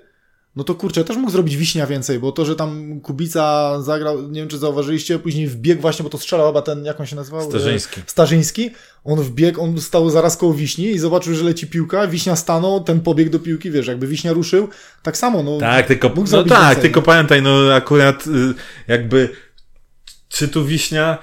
[0.56, 4.42] No to kurczę, też mógł zrobić Wiśnia więcej, bo to, że tam Kubica zagrał, nie
[4.42, 7.50] wiem czy zauważyliście, później wbiegł właśnie, bo to strzelał chyba ten, jak on się nazywał?
[7.50, 8.00] Starzyński.
[8.00, 8.72] E, Starzyński.
[9.04, 13.02] On wbiegł, on stał zaraz koło Wiśni i zobaczył, że leci piłka, Wiśnia stanął, ten
[13.02, 14.68] pobiegł do piłki, wiesz, jakby Wiśnia ruszył,
[15.04, 15.58] tak samo, no.
[15.58, 18.32] Tak, tylko, mógł no tak, więcej, tylko pamiętaj, no akurat y,
[18.88, 19.30] jakby
[20.30, 21.18] czy tu Wiśnia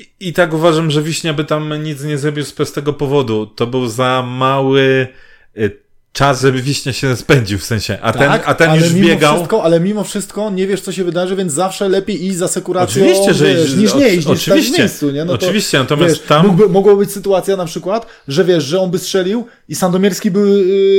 [0.00, 3.46] i, i tak uważam, że Wiśnia by tam nic nie zrobił z prostego powodu.
[3.46, 5.08] To był za mały
[5.56, 5.83] y,
[6.14, 9.34] czas, żeby Wiśnia się spędził w sensie, a ten, a ten Tak, już biegał.
[9.36, 13.02] Wszystko, ale mimo wszystko nie wiesz, co się wydarzy, więc zawsze lepiej iść za sekuracją,
[13.04, 14.78] Oczywiście, że wiesz, iść- niż nie iść, niż w oczywiście.
[14.78, 15.24] miejscu, nie?
[15.24, 18.80] No to, Oczywiście, natomiast wiesz, tam- Mógłby, mogła być sytuacja na przykład, że wiesz, że
[18.80, 20.40] on by strzelił i Sandomierski by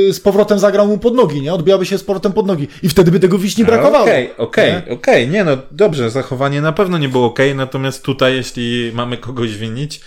[0.06, 1.54] yy, z powrotem zagrał mu pod nogi, nie?
[1.54, 4.04] Odbijałaby się z powrotem pod nogi i wtedy by tego wiśni brakowało.
[4.04, 4.92] Okej, okej, Nie?
[4.94, 9.56] okej, nie no, dobrze, zachowanie na pewno nie było okej, natomiast tutaj, jeśli mamy kogoś
[9.56, 10.00] winić,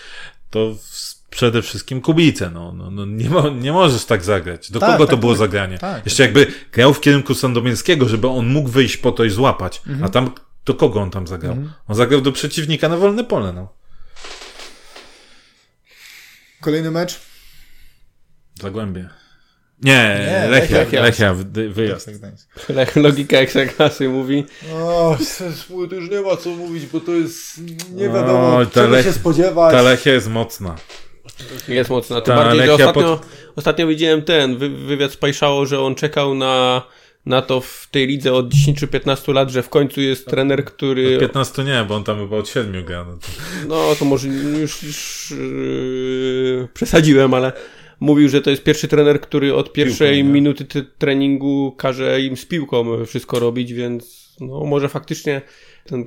[0.49, 4.71] to w- przede wszystkim Kubice, no, no, no nie, mo, nie możesz tak zagrać.
[4.71, 5.39] Do Tak, kogo to tak, było tak.
[5.39, 5.77] zagranie?
[5.77, 6.05] Tak.
[6.05, 10.03] Jeszcze jakby grał w kierunku Sandomierskiego, żeby on mógł wyjść po to i złapać, Mhm.
[10.03, 10.31] a tam,
[10.65, 11.55] do kogo on tam zagrał?
[11.87, 13.73] On zagrał do przeciwnika na wolne pole, no.
[16.61, 17.19] Kolejny mecz.
[18.61, 19.09] Zagłębie.
[19.83, 19.91] Nie,
[20.41, 21.01] Nie, Lechia, Lechia.
[21.01, 22.09] Lechia, wy- wyjazd.
[22.95, 25.17] Logika ekstraklasy mówi, O,
[25.89, 27.57] to już nie ma co mówić, bo to jest
[27.91, 29.71] nie O, wiadomo, ta czego Lech- się spodziewać.
[29.73, 30.75] Ta Lechia jest mocna.
[31.67, 32.21] Jest mocna.
[32.21, 33.21] Tym Ta bardziej, że ostatnio,
[33.55, 36.81] ostatnio widziałem ten wy, wywiad z Pajszało, że on czekał na,
[37.25, 40.65] na to w tej lidze od 10 czy 15 lat, że w końcu jest trener,
[40.65, 43.05] który 15 nie, bo on tam chyba od 7 gra.
[43.05, 43.27] No to...
[43.67, 47.51] No, to może już, już yy, przesadziłem, ale
[47.99, 50.65] mówił, że to jest pierwszy trener, który od pierwszej Piłką, minuty
[50.97, 55.41] treningu każe im z piłką wszystko robić, więc no może faktycznie
[55.85, 56.05] ten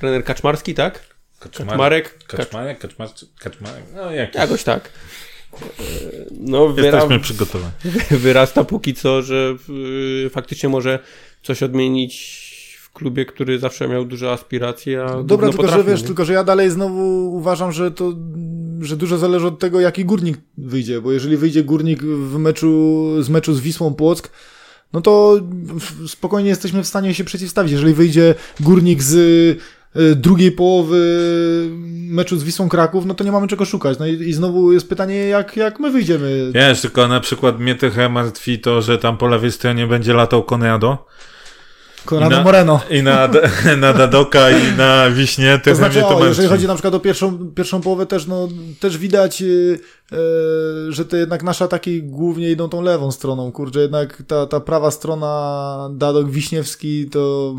[0.00, 1.19] trener Kaczmarski, tak?
[1.40, 2.24] Kaczmarek?
[2.26, 4.36] Kaczmarek, Kaczmarczyk, Kaczmarek, no jakiś.
[4.36, 4.90] Jakoś tak.
[6.40, 7.72] No, wyra Jesteśmy przygotowani.
[8.10, 9.56] wyrasta póki co, że
[10.22, 10.98] yy, faktycznie może
[11.42, 12.50] coś odmienić
[12.82, 16.06] w klubie, który zawsze miał duże aspiracje, a Dobra, tylko że wiesz, nie?
[16.06, 18.12] tylko że ja dalej znowu uważam, że to,
[18.80, 23.28] że dużo zależy od tego, jaki górnik wyjdzie, bo jeżeli wyjdzie górnik w meczu, z
[23.28, 24.30] meczu z Wisłą Płock,
[24.92, 25.40] no to
[26.06, 27.72] spokojnie jesteśmy w stanie się przeciwstawić.
[27.72, 29.79] Jeżeli wyjdzie górnik z y,
[30.16, 31.00] drugiej połowy
[32.10, 33.98] meczu z Wisłą Kraków, no to nie mamy czego szukać.
[33.98, 36.50] No i, i znowu jest pytanie, jak, jak my wyjdziemy.
[36.54, 40.42] Wiesz, tylko na przykład mnie trochę martwi to, że tam po lewej stronie będzie latał
[40.42, 41.06] Konrado.
[42.04, 42.80] Konrado I na- Moreno.
[42.90, 43.28] I na,
[43.76, 46.94] na Dadoka i na Wiśnie, To trochę znaczy, mnie to o, jeżeli chodzi na przykład
[46.94, 48.48] o pierwszą, pierwszą połowę, też, no,
[48.80, 49.80] też widać, yy,
[50.88, 53.52] że to jednak nasze ataki głównie idą tą lewą stroną.
[53.52, 57.54] Kurczę, jednak ta, ta prawa strona Dadok Wiśniewski to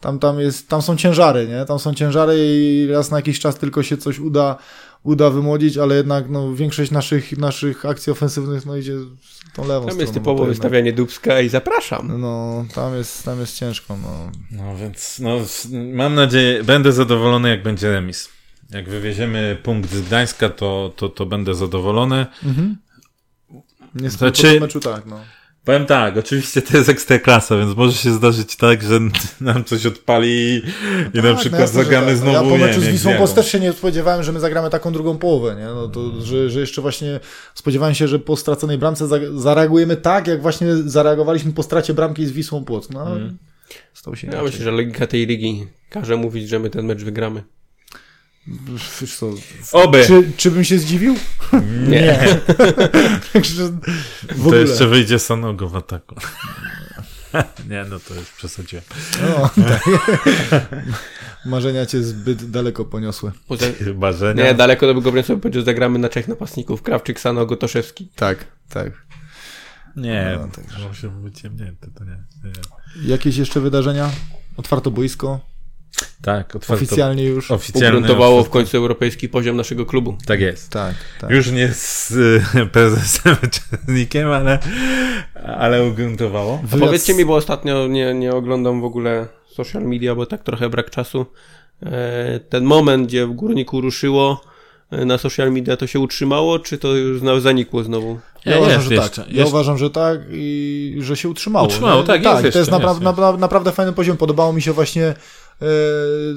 [0.00, 1.64] tam, tam, jest, tam są ciężary, nie?
[1.64, 4.56] Tam są ciężary i raz na jakiś czas tylko się coś uda,
[5.02, 8.92] uda wymodzić, ale jednak no, większość naszych, naszych akcji ofensywnych no, idzie
[9.54, 10.00] tą lewą Tam stroną.
[10.00, 12.20] jest no, typowo wystawianie Dubska i zapraszam.
[12.20, 14.30] No, tam jest, tam jest ciężko, no.
[14.50, 15.38] No więc, no,
[15.94, 18.28] mam nadzieję, będę zadowolony, jak będzie remis.
[18.70, 22.26] Jak wywieziemy punkt z Gdańska, to, to, to będę zadowolony.
[23.94, 25.20] Niestety Znaczy- po meczu tak, no.
[25.68, 28.98] Powiem tak, oczywiście to jest ekstraklasa, więc może się zdarzyć tak, że
[29.40, 30.62] nam coś odpali i,
[31.14, 32.16] i na Tak, przykład jasne, że zagramy tak.
[32.16, 33.26] znowu, Ja po nie meczu z Wisłą Wiarą.
[33.28, 35.64] też się nie spodziewałem, że my zagramy taką drugą połowę, nie?
[35.66, 37.20] No to, że, że jeszcze właśnie
[37.54, 42.26] spodziewałem się, że po straconej bramce za, zareagujemy tak, jak właśnie zareagowaliśmy po stracie bramki
[42.26, 42.90] z Wisłą Płock.
[42.90, 43.38] No, Mhm.
[43.94, 44.50] stało się Ja inaczej.
[44.50, 47.42] myślę, że logika tej ligi każe mówić, że my ten mecz wygramy.
[49.00, 49.30] Wiesz co,
[49.72, 50.06] Oby!
[50.06, 51.14] czy, czy bym się zdziwił?
[51.88, 52.40] Nie.
[53.32, 53.62] Także
[54.36, 56.14] w To jeszcze wyjdzie Sanogo w ataku.
[57.70, 58.84] nie, no to już przesadziłem.
[59.68, 59.84] Tak.
[61.46, 63.32] Marzenia cię zbyt daleko poniosły.
[63.94, 64.44] Marzenia.
[64.44, 66.82] Nie, daleko do Gobrę sobie powiedział, zagramy na trzech napastników.
[66.82, 68.08] Krawczyk, Sano, Gotoszewski.
[68.16, 68.92] Tak, tak.
[69.96, 70.88] Nie, No, to także.
[70.88, 72.24] musi być ciemnięte, to nie.
[72.44, 73.08] nie.
[73.10, 74.10] Jakieś jeszcze wydarzenia?
[74.56, 75.40] Otwarto boisko?
[76.22, 76.74] Tak, otwarto.
[76.84, 77.50] Oficjalnie już?
[77.50, 77.98] Oficjalnie.
[77.98, 80.16] Ugruntowało w końcu europejski poziom naszego klubu.
[80.26, 80.70] Tak jest.
[80.70, 81.30] Tak, tak.
[81.30, 84.58] Już nie z y, prezesem Czernikiem, ale,
[85.58, 86.62] ale ugruntowało.
[86.80, 90.90] Powiedzcie mi, bo ostatnio nie, nie oglądam w ogóle social media, bo tak trochę brak
[90.90, 91.26] czasu.
[91.82, 94.40] E, Ten moment, gdzie w górniku ruszyło
[94.90, 98.18] e, na social media, to się utrzymało, czy to już zanikło znowu?
[98.44, 99.32] Ja Nie, uważam, jest że jeszcze, tak.
[99.32, 99.48] Ja jest.
[99.52, 101.66] uważam, że tak i że się utrzymało.
[101.66, 102.06] Utrzymało, nie?
[102.06, 103.00] tak, jest tak jeszcze, to jest, jest, napra- jest.
[103.02, 104.16] napra- naprawdę fajny poziom.
[104.16, 105.14] Podobało mi się właśnie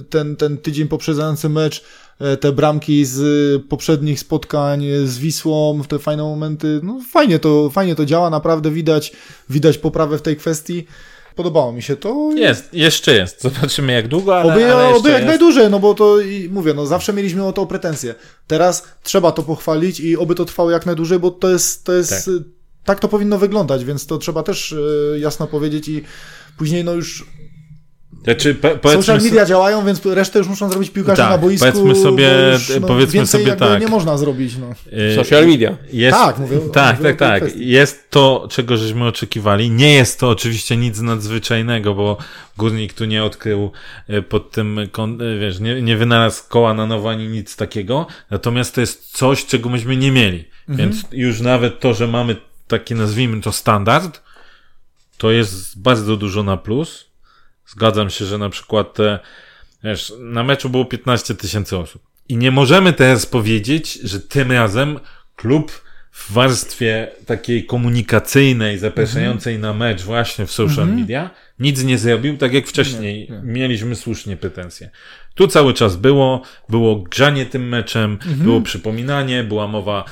[0.09, 1.84] ten, ten tydzień poprzedzający mecz,
[2.19, 3.22] e, te bramki z
[3.65, 9.11] poprzednich spotkań z Wisłą, te fajne momenty, no fajnie to, fajnie to działa, naprawdę widać,
[9.49, 10.86] widać poprawę w tej kwestii.
[11.36, 12.30] Podobało mi się to.
[12.36, 13.41] Jest, jeszcze jest.
[13.41, 15.28] Zobaczymy jak długo, ale, Oby, ale oby jak jest.
[15.28, 18.15] najdłużej, no bo to i mówię, no zawsze mieliśmy o to pretensje.
[18.47, 22.26] Teraz trzeba to pochwalić i oby to trwało jak najdłużej, bo to jest, to jest
[22.26, 22.34] Tak.
[22.86, 22.99] tak.
[22.99, 24.74] to powinno wyglądać, więc to trzeba też
[25.15, 26.03] e, jasno powiedzieć i
[26.57, 27.26] później no już
[28.24, 31.67] Znaczy, po, social so- media działają, więc resztę już muszą zrobić piłkarze Tak, na boisku.
[31.72, 33.82] powiedzmy sobie- już, no, powiedzmy sobie tak.
[33.82, 34.72] nie można zrobić, no.
[35.11, 35.78] y, Social media.
[35.93, 37.41] Jest, Tak, mówię- tak, mówię tak, tak.
[37.41, 37.67] kwestii.
[37.69, 39.72] Jest to, czego żeśmy oczekiwali.
[39.72, 42.17] Nie jest to oczywiście nic nadzwyczajnego, bo
[42.57, 43.72] Górnik tu nie odkrył
[44.09, 44.89] y, pod tym, y,
[45.39, 48.07] wiesz, nie, nie wynalazł koła na nowo ani nic takiego.
[48.32, 50.45] Natomiast to jest coś, czego myśmy nie mieli.
[50.69, 50.89] Mhm.
[50.89, 52.36] Więc już nawet to, że mamy
[52.67, 54.22] taki, nazwijmy to standard,
[55.17, 57.11] to jest bardzo dużo na plus.
[57.72, 59.19] Zgadzam się, że na przykład te,
[59.84, 62.01] wiesz, na meczu było 15 tysięcy osób.
[62.30, 64.99] I nie możemy teraz powiedzieć, że tym razem
[65.36, 72.38] klub w warstwie takiej komunikacyjnej, zapraszającej na mecz właśnie w social media, nic nie zrobił,
[72.38, 73.41] tak jak wcześniej Nie, nie.
[73.43, 74.89] mieliśmy słusznie pretensje.
[75.36, 80.05] Tu cały czas było, było grzanie tym meczem, było przypominanie, była mowa,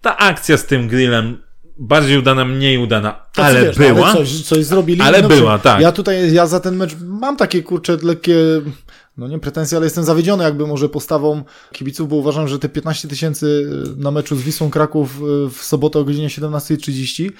[0.00, 1.42] ta akcja z tym grillem,
[1.78, 4.06] bardziej udana, mniej udana, To ale wiesz, no, była.
[4.06, 5.00] Ale coś, coś zrobili.
[5.00, 5.80] Ale no, była, tak.
[5.80, 8.36] Ja tutaj, ja za ten mecz mam takie, kurcze, lekkie,
[9.16, 13.08] no nie pretensje, ale jestem zawiedziony jakby może postawą kibiców, bo uważam, że te 15
[13.08, 15.16] tysięcy na meczu z Wisłą Kraków
[15.46, 17.30] y, w sobotę o godzinie 17.30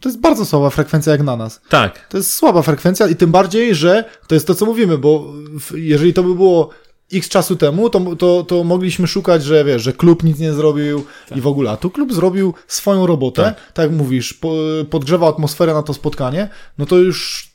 [0.00, 1.60] to jest bardzo słaba frekwencja jak na nas.
[1.68, 2.08] Tak.
[2.08, 5.32] To jest słaba frekwencja i tym bardziej, że to jest to, co mówimy, bo
[5.74, 6.70] jeżeli to by było
[7.12, 11.04] x czasu temu, to, to, to mogliśmy szukać, że wiesz, że klub nic nie zrobił
[11.36, 11.70] i w ogóle.
[11.70, 13.72] A tu klub zrobił swoją robotę, Tak.
[13.72, 14.54] tak, jak mówisz, po,
[14.90, 16.48] podgrzewa atmosferę na to spotkanie,
[16.78, 17.48] no to już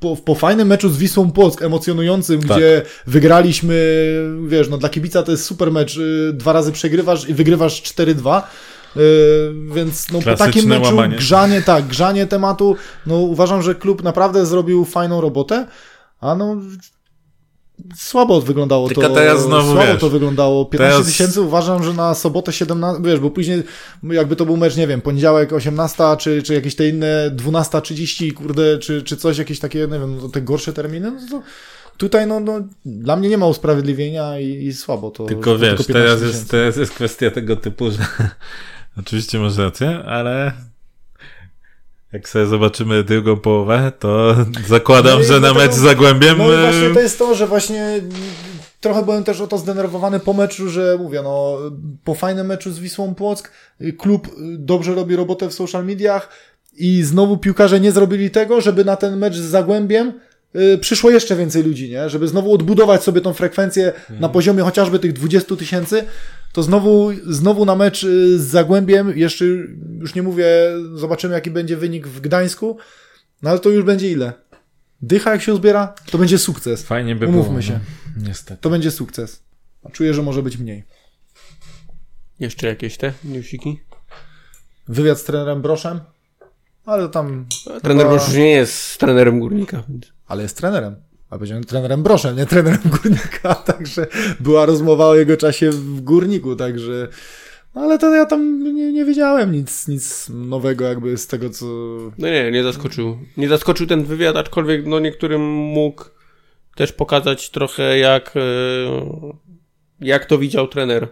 [0.00, 2.56] po, po fajnym meczu z Wisłą Płock, emocjonującym, Tak.
[2.56, 3.74] gdzie wygraliśmy,
[4.46, 8.42] wiesz, no dla kibica to jest super mecz, y, dwa razy przegrywasz i wygrywasz 4-2,
[8.96, 9.00] y,
[9.74, 11.16] więc no po takim meczu łamanie.
[11.16, 12.76] grzanie, tak, grzanie tematu,
[13.06, 15.66] no uważam, że klub naprawdę zrobił fajną robotę,
[16.20, 16.56] a no
[17.96, 19.14] słabo wyglądało Tylko to.
[19.14, 20.64] teraz znowu, słabo wiesz, to wyglądało.
[20.64, 23.62] 15 teraz- tysięcy uważam, że na sobotę 17, wiesz, bo później
[24.02, 28.78] jakby to był mecz, nie wiem, poniedziałek 18, czy, czy jakieś te inne 12.30, kurde,
[28.78, 31.42] czy, czy coś, jakieś takie, nie wiem, no, te gorsze terminy, no to
[31.96, 35.24] tutaj no, no dla mnie nie ma usprawiedliwienia i, i słabo to.
[35.24, 37.98] Tylko wiesz, 15 teraz jest, teraz jest kwestia tego typu, że
[39.00, 40.52] oczywiście masz rację, ale
[42.12, 44.36] jak sobie zobaczymy drugą połowę, to
[44.68, 47.46] zakładam, No że na mecz z Zagłębiem No i właśnie e, to jest to, że
[47.46, 48.00] właśnie
[48.80, 51.58] trochę byłem też o to zdenerwowany po meczu, że mówię, no
[52.04, 53.50] po fajnym meczu z Wisłą Płock
[53.98, 56.28] klub dobrze robi robotę w social mediach
[56.76, 60.12] i znowu piłkarze nie zrobili tego, żeby na ten mecz z Zagłębiem
[60.56, 62.08] y, przyszło jeszcze więcej ludzi, nie?
[62.08, 66.04] Żeby znowu odbudować sobie tą frekwencję na poziomie chociażby tych 20 tysięcy,
[66.52, 69.44] to znowu, znowu na mecz y, z Zagłębiem, jeszcze
[70.00, 70.46] już nie mówię,
[70.94, 72.78] zobaczymy jaki będzie wynik w Gdańsku,
[73.42, 74.32] no ale to już będzie ile?
[75.02, 76.82] Dycha jak się uzbiera, to będzie sukces.
[76.82, 77.62] fajnie by Umówmy było.
[77.62, 77.80] się.
[78.16, 78.62] No, niestety.
[78.62, 79.42] To będzie sukces.
[79.84, 80.84] A czuję, że może być mniej.
[82.40, 83.80] Jeszcze jakieś te newsiki?
[84.88, 86.00] Wywiad z trenerem Broszem,
[86.84, 87.46] ale tam...
[87.82, 89.82] Trener chyba- Brosz już nie jest trenerem górnika.
[89.88, 90.06] Więc...
[90.26, 90.96] Ale jest trenerem.
[91.30, 94.06] A powiedziałem trenerem Broszem, nie trenerem Górnika, także
[94.40, 97.08] była rozmowa o jego czasie w Górniku, także...
[97.74, 101.66] No ale to ja tam nie, nie wiedziałem nic, nic nowego jakby z tego, co...
[102.18, 103.18] No nie, nie zaskoczył.
[103.36, 106.04] Nie zaskoczył ten wywiad, aczkolwiek no niektórym mógł
[106.76, 108.40] też pokazać trochę jak, e,
[110.00, 111.08] jak to widział trener.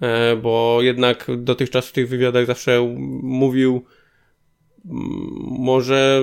[0.00, 3.84] E, Bo jednak dotychczas w tych wywiadach zawsze mówił
[4.84, 6.22] może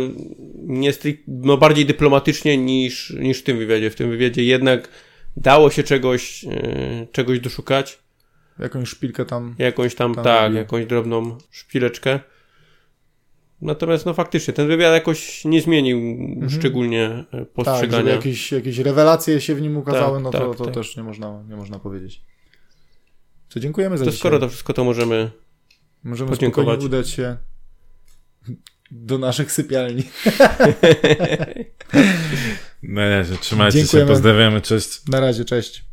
[0.56, 0.92] nie
[1.28, 3.90] no bardziej dyplomatycznie niż, niż w tym wywiadzie.
[3.90, 4.90] W tym wywiadzie jednak
[5.38, 8.00] dało się czegoś, e, czegoś doszukać.
[8.60, 9.56] Jakąś szpilkę tam...
[9.60, 10.58] Jakąś tam, Tam tak, robił.
[10.58, 12.20] jakąś drobną szpileczkę.
[13.62, 16.00] Natomiast no faktycznie, ten wywiad jakoś nie zmienił
[16.50, 17.26] szczególnie e, Mhm.
[17.46, 18.12] Tak, postrzegania.
[18.12, 20.74] jakieś, jakieś rewelacje się w nim ukazały, Tak, no to, tak, to tak.
[20.74, 22.22] też nie można, nie można powiedzieć.
[23.50, 24.20] Co dziękujemy za to dzisiaj.
[24.20, 25.32] skoro to wszystko, to możemy
[26.04, 26.84] Możemy podziękować.
[26.84, 27.38] udać się
[28.92, 30.04] do naszych sypialni.
[32.84, 34.08] Na razie, trzymajcie Dziękujemy.
[34.08, 35.08] się, pozdrawiamy, cześć.
[35.08, 35.89] Na razie, cześć.